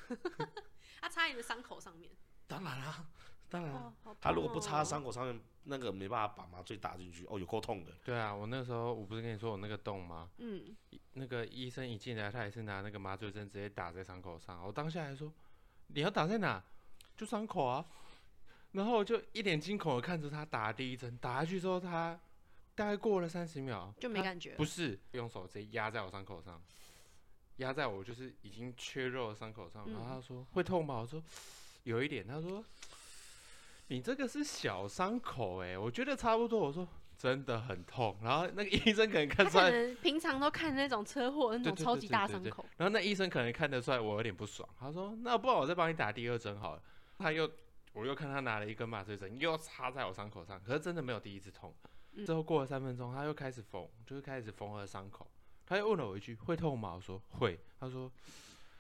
[1.01, 2.11] 他插你的伤口上面。
[2.47, 3.07] 当然啦、
[3.51, 7.93] 当然他如果不插伤口上面，那个没办法把麻醉打进去，哦，有够痛的。
[8.05, 10.29] 对啊，我那时候我不是跟你说我那个洞吗？
[10.39, 10.77] 嗯，
[11.15, 14.65] 那个医生一进来，他也是拿那个麻醉针直接打在伤口上。
[14.65, 15.33] 我当下还说
[15.89, 16.63] ：“你要打在哪？
[17.17, 17.85] 就伤口啊。”
[18.73, 22.19] 然后我就一脸惊恐的看着他打第一针，打下去之后，他
[22.75, 24.55] 大概过了三十秒就没感觉。
[24.57, 26.63] 不是用手直接压在我伤口上，
[27.57, 29.87] 压在我就是已经缺肉的伤口上。
[29.91, 31.23] 然后他说：“会痛吗？”我说
[31.85, 32.63] ：“有一点。”他说
[33.89, 36.87] ：“你这个是小伤口哎、我觉得差不多。”我说
[37.19, 46.83] ：“真的很痛。”然后那个医生可能看他出来，平常都看那种车祸那种超级大伤口，然后那医生可能看得出来我有点不爽，他说：“那不然我再帮你打第二针好了。”
[47.19, 47.51] 他又
[47.93, 51.75] 我又看他拿了一根麻醉针，又插在我伤口上，可是真的没有第一次痛。
[52.15, 55.31] 嗯之后过了三分钟，他又开始缝，就是开始缝合伤口。
[55.65, 58.11] 他又问了我一句：“会痛吗？”我说：“会。”他说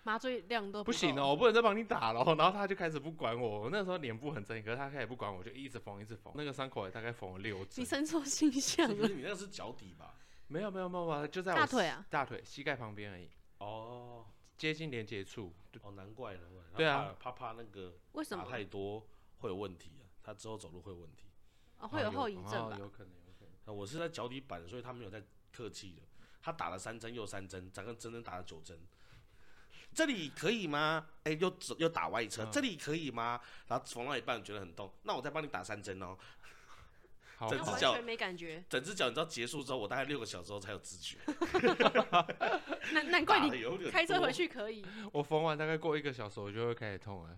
[0.09, 2.25] 麻醉量都：“够不行哦，我不能再帮你打了。
[2.39, 3.61] ”然后他就开始不管我。
[3.61, 6.33] 我那时候脸部很狰狞，可是他开始不管我，就一直缝，一直缝。
[6.35, 7.85] 那个伤口也大概缝了六针你。
[7.85, 9.07] 生错形象了。
[9.07, 10.15] 你那个是脚底吧？
[10.47, 13.29] 没有没有没有没有，就在我大腿啊，大腿、膝盖旁边而已，
[13.59, 14.25] 哦，
[14.57, 15.53] 接近连接处。
[15.83, 16.63] 哦，难怪难怪。
[16.75, 18.47] 对啊怕，怕怕那个打为什么？
[18.49, 19.07] 太多
[19.41, 21.27] 会有问题啊，他之后走路会有问题。
[21.79, 22.77] 哦，会有后遗症吧？
[22.77, 23.51] 哦有可能，有可能。
[23.67, 26.03] 那我是在脚底板，所以他没有在客气的。
[26.41, 28.81] 他打了三针又三针，整个整整打了九针。
[29.99, 31.05] 这里可以吗？
[31.25, 33.41] 哎、又走又打歪车，嗯这里可以吗？
[33.67, 36.17] 然后缝到一半觉得很痛，那我再帮你打三针哦。
[37.37, 41.19] 好整只脚那完全没感觉，整只脚你知道结束之后，我大概六个小时后才有知觉。
[42.95, 43.51] 难难怪你
[43.91, 44.87] 开车回去可以。
[45.13, 47.37] 我缝完大概过一个小时，我就会开始痛了，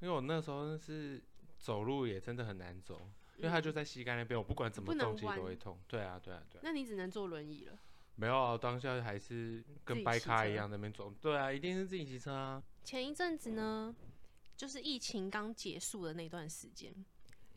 [0.00, 1.22] 因为我那时候是
[1.56, 5.78] 走路也真的很难走，因为它就在膝盖那边，我不管怎么能动其实都弯会痛。
[5.86, 6.62] 对啊，对啊，对啊。
[6.64, 7.78] 那你只能坐轮椅了。
[8.16, 11.12] 没有啊，当下还是跟掰咖己骑车一样在那边走。
[11.20, 12.62] 对啊，一定是自己骑车啊。
[12.82, 13.94] 前一阵子呢，
[14.56, 16.92] 就是疫情刚结束的那段时间，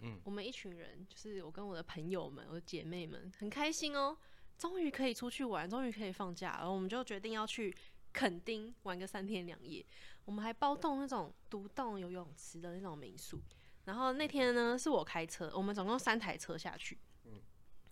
[0.02, 4.18] 嗯，我们一群人，就是我跟我的朋友们、我的姐妹们，很开心哦，
[4.58, 7.74] 终于可以出去玩，终于可以放假了，我们就决定要去
[8.12, 9.86] 垦丁玩个三天两夜。
[10.26, 13.42] 我们还包栋那种独栋游泳池的那种民宿。
[13.86, 16.98] 然后那天呢，是我开车，我们总共三台车下去。
[17.24, 17.40] 嗯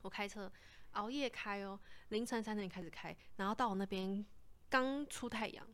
[0.03, 0.51] 我开车
[0.91, 1.79] 熬夜开哦，
[2.09, 4.25] 凌晨三点开始开，然后到我那边
[4.69, 5.67] 刚出太阳，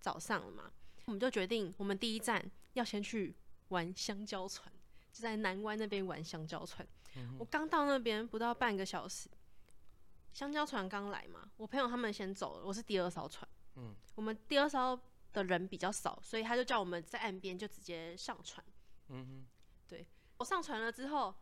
[0.00, 0.70] 早上了嘛，
[1.06, 3.34] 我们就决定我们第一站要先去
[3.68, 4.72] 玩香蕉船，
[5.12, 6.86] 就在南湾那边玩香蕉船。
[7.38, 9.30] 我刚到那边不到半个小时，
[10.34, 13.48] 香蕉船刚来嘛，我朋友他们先走了，我是第二艘船。
[13.76, 14.98] 嗯，我们第二艘
[15.32, 18.64] 的人比较少，所以他就叫我们在岸边就直接上船。
[19.08, 19.46] 嗯
[19.88, 20.06] 对
[20.36, 21.34] 我上船了之后，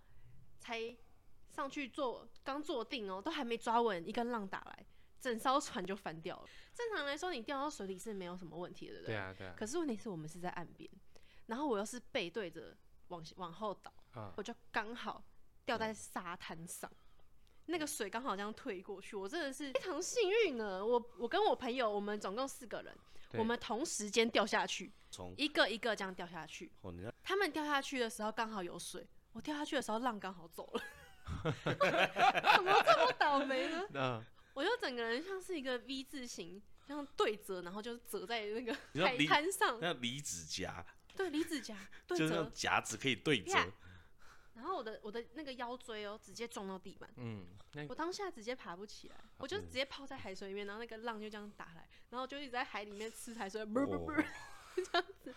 [0.60, 0.96] 才
[1.55, 4.86] 上去坐，刚坐定哦，都还没抓稳，一根浪打来，
[5.20, 6.48] 整艘船就翻掉了。
[6.74, 9.14] 正常来说，你掉到水里是没有什么问题的，对，不对？
[9.14, 9.55] 对啊，对啊。
[9.57, 10.90] 可是问题是我们是在岸边，
[11.46, 12.76] 然后我又是背对着
[13.09, 15.24] 往往后倒，啊，我就刚好
[15.64, 16.90] 掉在沙滩上。
[17.66, 20.84] 那个水刚好这样退过去，我真的是非常幸运呢。
[20.84, 22.94] 我我跟我朋友，我们总共四个人，
[23.38, 26.70] 我们同时间掉下去，从一个一个这样掉下去。
[26.82, 26.92] 哦，
[27.22, 30.82] 他们掉下去的时候刚好有水，我掉下去的时候浪刚好走了，
[31.44, 33.84] 怎么这么倒霉呢？
[33.94, 34.24] 嗯。
[34.54, 40.84] 我就整个人像是一个 V 字形这样对折，然后就是折在那个海你说离滩上，那离子夹
[41.16, 43.66] 对，离子夹 对就是那种折，夹子可以对折，呀
[44.54, 47.10] 然后我的我的那个腰椎哦，直接撞到地板。
[47.16, 54.24] 嗯，那我当下直接爬不起来，我就直接泡在海水里面，然后那个浪就这样打来，然后就一直在海里面吃海水，不不不，哦
[54.76, 55.34] 这样子。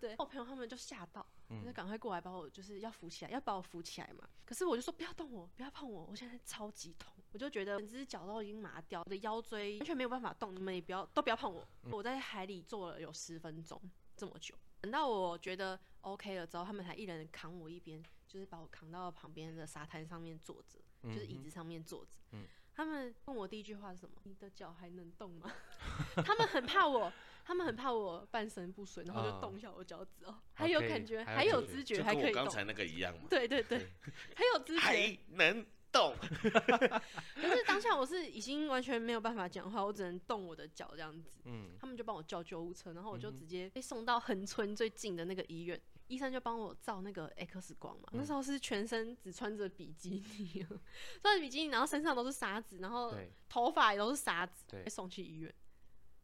[0.00, 4.28] 对，我朋友他们就吓到，嗯就赶快过来把我就是要扶起来，要把我扶起来嘛。
[4.44, 11.66] 可是我就说不要动我，不要碰我，我现在超级痛，我就觉得整只脚都已经麻掉，我的腰椎完全没有办法动，你们也不要都不要碰我。
[11.90, 13.80] 我在海里坐了有十分钟
[14.16, 20.78] 这么久，等到我觉得 OK 了之后，他们才一人扛我一边，就是把我扛到旁边的沙滩上面坐着。
[21.00, 22.20] 就是椅子上面坐着。
[22.32, 22.44] 嗯
[22.74, 24.16] 他们问我第一句话是什么？
[24.24, 25.50] 你的脚还能动吗？
[26.24, 27.12] 他们很怕我，
[27.48, 32.32] 他们很怕我半身不遂，然后就啊动一下我脚趾哦，还有感觉，还有知觉，就还可以动。
[32.34, 33.78] 跟我刚才那个一样嘛，对对对，
[34.36, 34.80] 还有知觉。
[34.80, 41.30] 还能动， 可是当下我是已经完全没有办法讲话，我只能动我的脚这样子。
[41.46, 45.80] 嗯，他们就帮我叫救护车，然后我就直接被送到恒村最近的那个医院。
[46.08, 50.66] 医生就帮我照那个 X 光嘛，嗯那时候是全身只穿着比基尼，
[51.22, 55.54] 穿着比基尼，然后身上都是沙子，然后对，头发也都是沙子，被送去医院。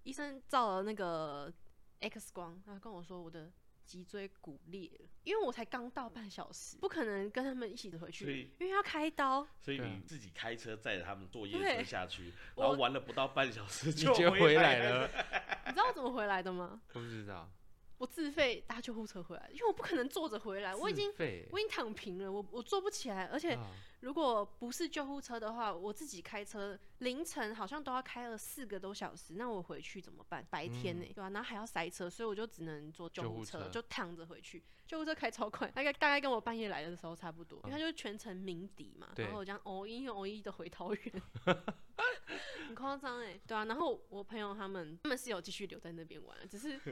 [0.05, 1.53] 医生照了那个
[2.01, 3.51] X 光，然后跟我说我的
[3.85, 9.47] 脊椎骨裂了，因为我才刚到半小时，不可能跟他们一起回去，所以因为要开刀。
[9.61, 11.77] 所以你自己开车载着他们坐夜对。
[11.79, 15.11] 车下去，然后玩了不到半小时你就就回来来了，
[15.67, 16.81] 你知道我怎么回来的吗？
[16.93, 17.51] 我不知道，
[17.99, 21.13] 我自费搭救护车回来，因为我不可能坐着回来，我已经
[21.51, 23.71] 我已经躺平了，我我坐不起来，而且啊
[24.01, 30.47] 如果不是救护车的话，我自己开车，凌晨好像都要开了四个多小时，那我回去怎么办？
[30.51, 34.63] 白天呢、对吧、然后还要塞车，所以我就只能坐救护车就躺着回去。
[34.87, 41.23] 救护车开超快，大概大概跟我半夜来的时候差不多，因为他就是全程鸣笛嘛，然后我这样哦一哦一的回桃园，
[42.69, 43.65] 很夸张哎，对啊。
[43.65, 46.79] 然后我朋友他们他们是有继续留在那边玩，只是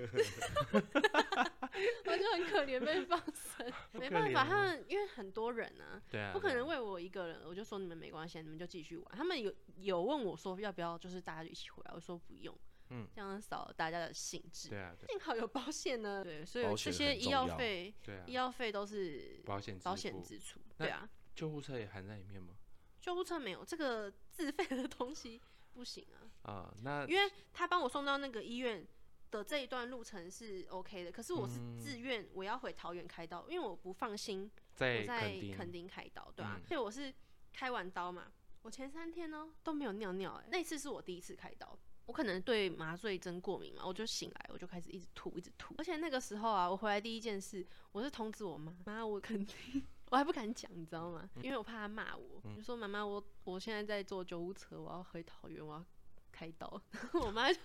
[0.73, 9.07] 我就很可怜被放生，没办法，他们因为很多人啊，对啊，不可能为我一个人，我就说你们没关系，你们就继续玩。
[9.17, 12.57] 他们有有问我说要不要，就是大家就一起回来，我说不用，
[12.93, 14.69] 嗯，这样少大家的兴致。
[14.69, 15.07] 对啊，对。
[15.09, 18.25] 幸好有保险呢， 对，所以这险些医药要费、对啊。
[18.27, 20.19] 医，药费都是保险保支付。
[20.19, 20.61] 险支出。
[20.77, 22.55] 那对啊，救护车也含在里面吗？
[23.01, 25.41] 救护车没有这个自费的东西
[25.73, 26.21] 不行啊，
[26.53, 28.87] 啊，那因为他帮我送到那个医院。
[29.33, 31.81] 的这一段路程是 OK 的，可是我是嗯。
[31.81, 36.61] 自愿我要回桃园开刀，因为我不放心在我在垦丁，垦丁开刀，对啊。
[36.61, 37.11] 嗯，所以我是
[37.51, 38.31] 开完刀嘛，
[38.61, 41.75] 我前三天呢都没有尿尿、欸，那次是我第一次开刀，
[42.13, 49.83] 我可能对麻醉针过敏嘛，我就醒来我就开始一直吐，一直吐，而且那个时候啊，我回来第一件事，我是通知我妈，妈我肯定。
[50.11, 51.27] 我还不敢讲，你知道吗？
[51.41, 55.85] 因为我怕她骂我，嗯就说妈妈，我我现在在坐救护车，我要回桃园，我要
[56.31, 56.79] 开刀。
[57.15, 57.59] 我妈就，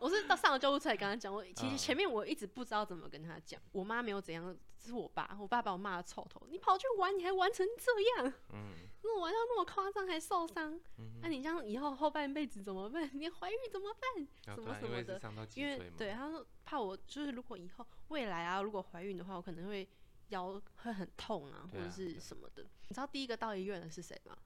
[0.00, 1.34] 我是到上了救护车才跟她讲。
[1.34, 4.56] 我其实啊前面我一直不知道怎么跟她讲，我妈没有怎样，
[4.86, 6.46] 是我爸，我爸把我骂的臭头。
[6.48, 8.72] 你跑去玩，你还玩成这样，嗯，
[9.02, 13.10] 那我玩到那么夸张还受伤，嗯那、你这样以后后半辈子怎么办？
[13.14, 14.54] 你怀孕怎么办？
[14.54, 15.20] 什么什么的
[15.54, 19.88] 因为对他说怕我就是如果以后未来啊，如果怀孕的话，我可能会
[20.28, 22.62] 腰会很痛啊，或者是什么的。
[22.88, 24.36] 你知道第一个到医院的是谁吗？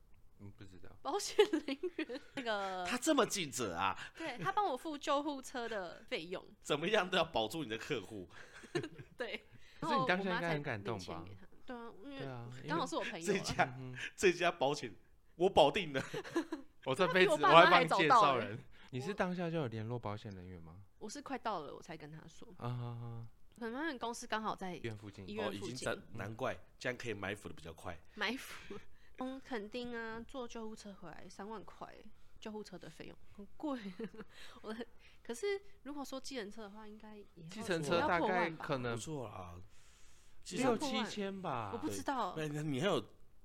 [0.43, 8.26] 嗯，不知道，保险人员， 那个 他这么尽责啊，对他帮我付救护车的费用，怎么样都要保住你的客户。
[9.18, 9.47] 对。
[9.80, 11.24] 可是你当下应该很感领动吧？
[11.66, 11.76] 对
[12.26, 13.38] 啊，因为刚好是我朋友啊。
[13.38, 13.78] 这家
[14.16, 14.94] 这家保险
[15.36, 16.02] 我保定了，
[16.84, 18.58] 我这辈子我还帮你介绍人。
[18.90, 20.76] 你是我当下就有联络保险人员吗？
[20.98, 23.26] 我是快到了，我才跟他说，啊啊啊！
[23.58, 27.96] 可能他们公司刚好在医院附近医哦，院附近已经在，难怪这样可以埋伏的比较快。
[28.14, 28.78] 埋伏。
[29.18, 31.88] 嗯，肯定啊，坐救护车回来三万块，
[32.40, 33.78] 救护车的费用很贵。
[34.62, 34.84] 我 的
[35.30, 35.46] 可是
[35.84, 39.54] 如果说计程车的话，应该也要计程车大概可能错啦，
[40.42, 41.78] 其实六七千吧我。
[41.78, 42.34] 不知道。
[42.36, 43.00] 那你还有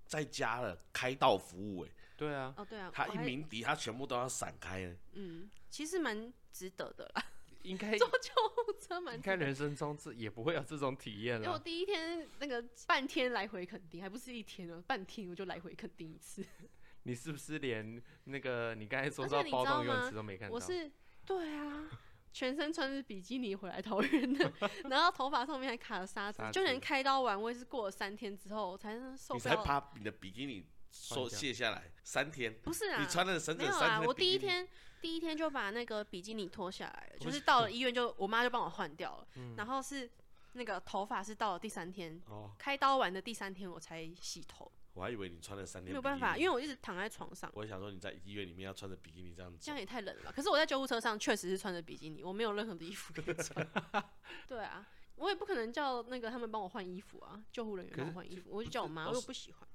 [0.07, 7.23] 在家了开道服务哎，对啊，哦，对啊，他一鸣笛，他全部都要闪开欸嗯，其实蛮值得的啦，
[7.61, 9.36] 应该 坐救护车蛮应该。
[9.36, 11.45] 人生中这也不会有这种体验了。
[11.45, 16.43] 因为我第一天那个半天来回垦丁，还不是一天哦，半天我就来回垦丁一次。
[17.07, 20.55] 你是不是连那个你刚才说到包你知道吗栋游泳池都没看到？
[20.55, 20.91] 我是
[21.26, 21.89] 对啊，
[22.32, 24.51] 全身穿着比基尼回来桃园的，
[24.89, 29.65] 然后头发上面还卡了沙子沙，就连开刀完，我也是过了三天之后我才能受你才不了。
[29.65, 34.67] 把你的比基尼收换掉卸下来三天，不是啊，你穿了整没有啊，整三天的我第比基尼一天
[35.01, 40.09] 第一天就把那个比基尼脱下来了，就是是到了医院就我妈就帮我换掉了，嗯然后是
[40.53, 50.32] 那个头发是到了第三天，哦，开刀完的第三天我才洗头，我还以为你穿了三天，没有办法，因为我一直躺在床上，我想说你在医院里面要穿着比基尼这样子这样，也太冷了吧。
[50.34, 53.68] 可是我在救护车上确实是穿着比基尼，我没有任何的衣服可以穿。
[54.48, 59.68] 对啊，我也不可能叫那个他们帮我换衣服啊，救护人员帮我换衣服，我就叫我妈，我又不喜欢，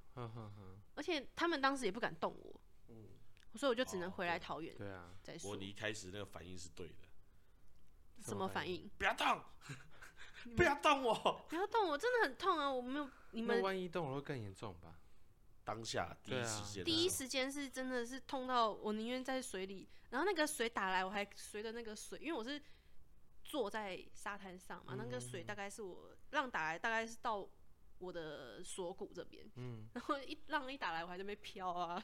[0.95, 2.59] 而且他们当时也不敢动我，
[3.59, 5.55] 所以我就只能哦回来桃园对啊，再说我。
[5.55, 7.05] 你一开始那个反应是对的，
[8.23, 8.89] 什么反应？
[8.97, 9.39] 不要动，
[10.57, 11.45] 不要动我。
[11.47, 12.71] 不要动我，真的很痛啊！
[12.71, 14.97] 我没有，你们那万一动了会更严重吧？
[15.63, 22.61] 当下第一时间第一时间是真的是痛到我宁愿在水里，然后那个水打来，我还随着那个水，因为我是
[23.43, 27.47] 坐在沙滩上嘛，那个水大概是我浪打来，大概是到
[27.99, 29.87] 我的锁骨这边，嗯。
[29.93, 32.03] 然后一浪一打来，我还在那边飘啊，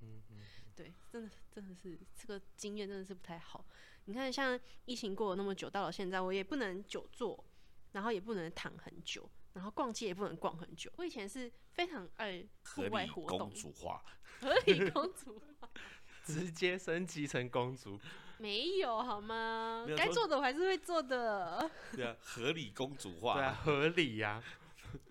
[0.00, 0.38] 嗯嗯，
[0.76, 3.64] 对，真的真的是这个经验真的是不太好。
[4.06, 7.44] 你看，像疫情过了那么久，到了现在，我也不能久坐，
[7.92, 10.90] 然后也不能躺很久，然后逛街也不能逛很久。
[10.96, 12.44] 我以前是非常爱
[12.74, 13.38] 户外活动。
[13.38, 14.02] 公，主化，
[14.40, 15.68] 合理公主化。
[16.22, 17.98] 直接升级成公主，
[18.38, 19.86] 没有好吗？
[19.96, 21.68] 该做的我还是会做的。
[21.92, 24.40] 对啊，合理公主化，对啊，合理呀，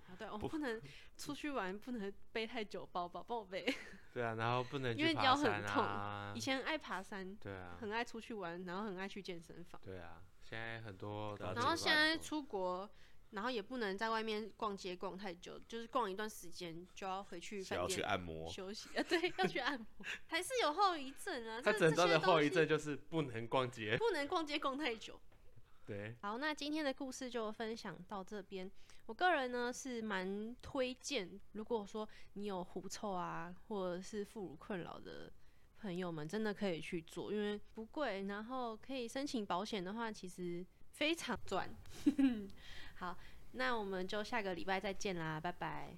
[0.08, 0.80] 啊，对，我不能
[1.18, 3.66] 出去玩，不能背太久包包，帮我背。
[4.14, 6.32] 对啊，然后不能因为腰很山啊。
[6.36, 9.82] 以，前爱爬山，对啊，很爱出去玩，然后很爱去健身房。
[9.84, 12.90] 对啊，现在很多然后是现在出国，
[13.32, 18.90] 然后也不能在外面逛街逛太久，就是逛一段时间就要回去想要去按摩，休息。
[18.98, 19.88] 啊，对，要去按摩，
[20.28, 21.62] 还是有后遗症啊。
[21.62, 25.20] 他这诊断的后遗，症就是不能逛街，不能逛街逛太久。
[25.86, 28.70] 对，好，那今天的故事就分享到这边。
[29.06, 35.32] 我个人呢是蛮推荐，如果说你有狐臭啊，或者是副乳困扰的
[35.82, 41.68] 朋友们，真的可以去做，因为不贵，然后可以申请保险的话，其实非常赚。
[43.00, 43.18] 好，
[43.54, 45.96] 那我们就下个礼拜再见啦，拜拜。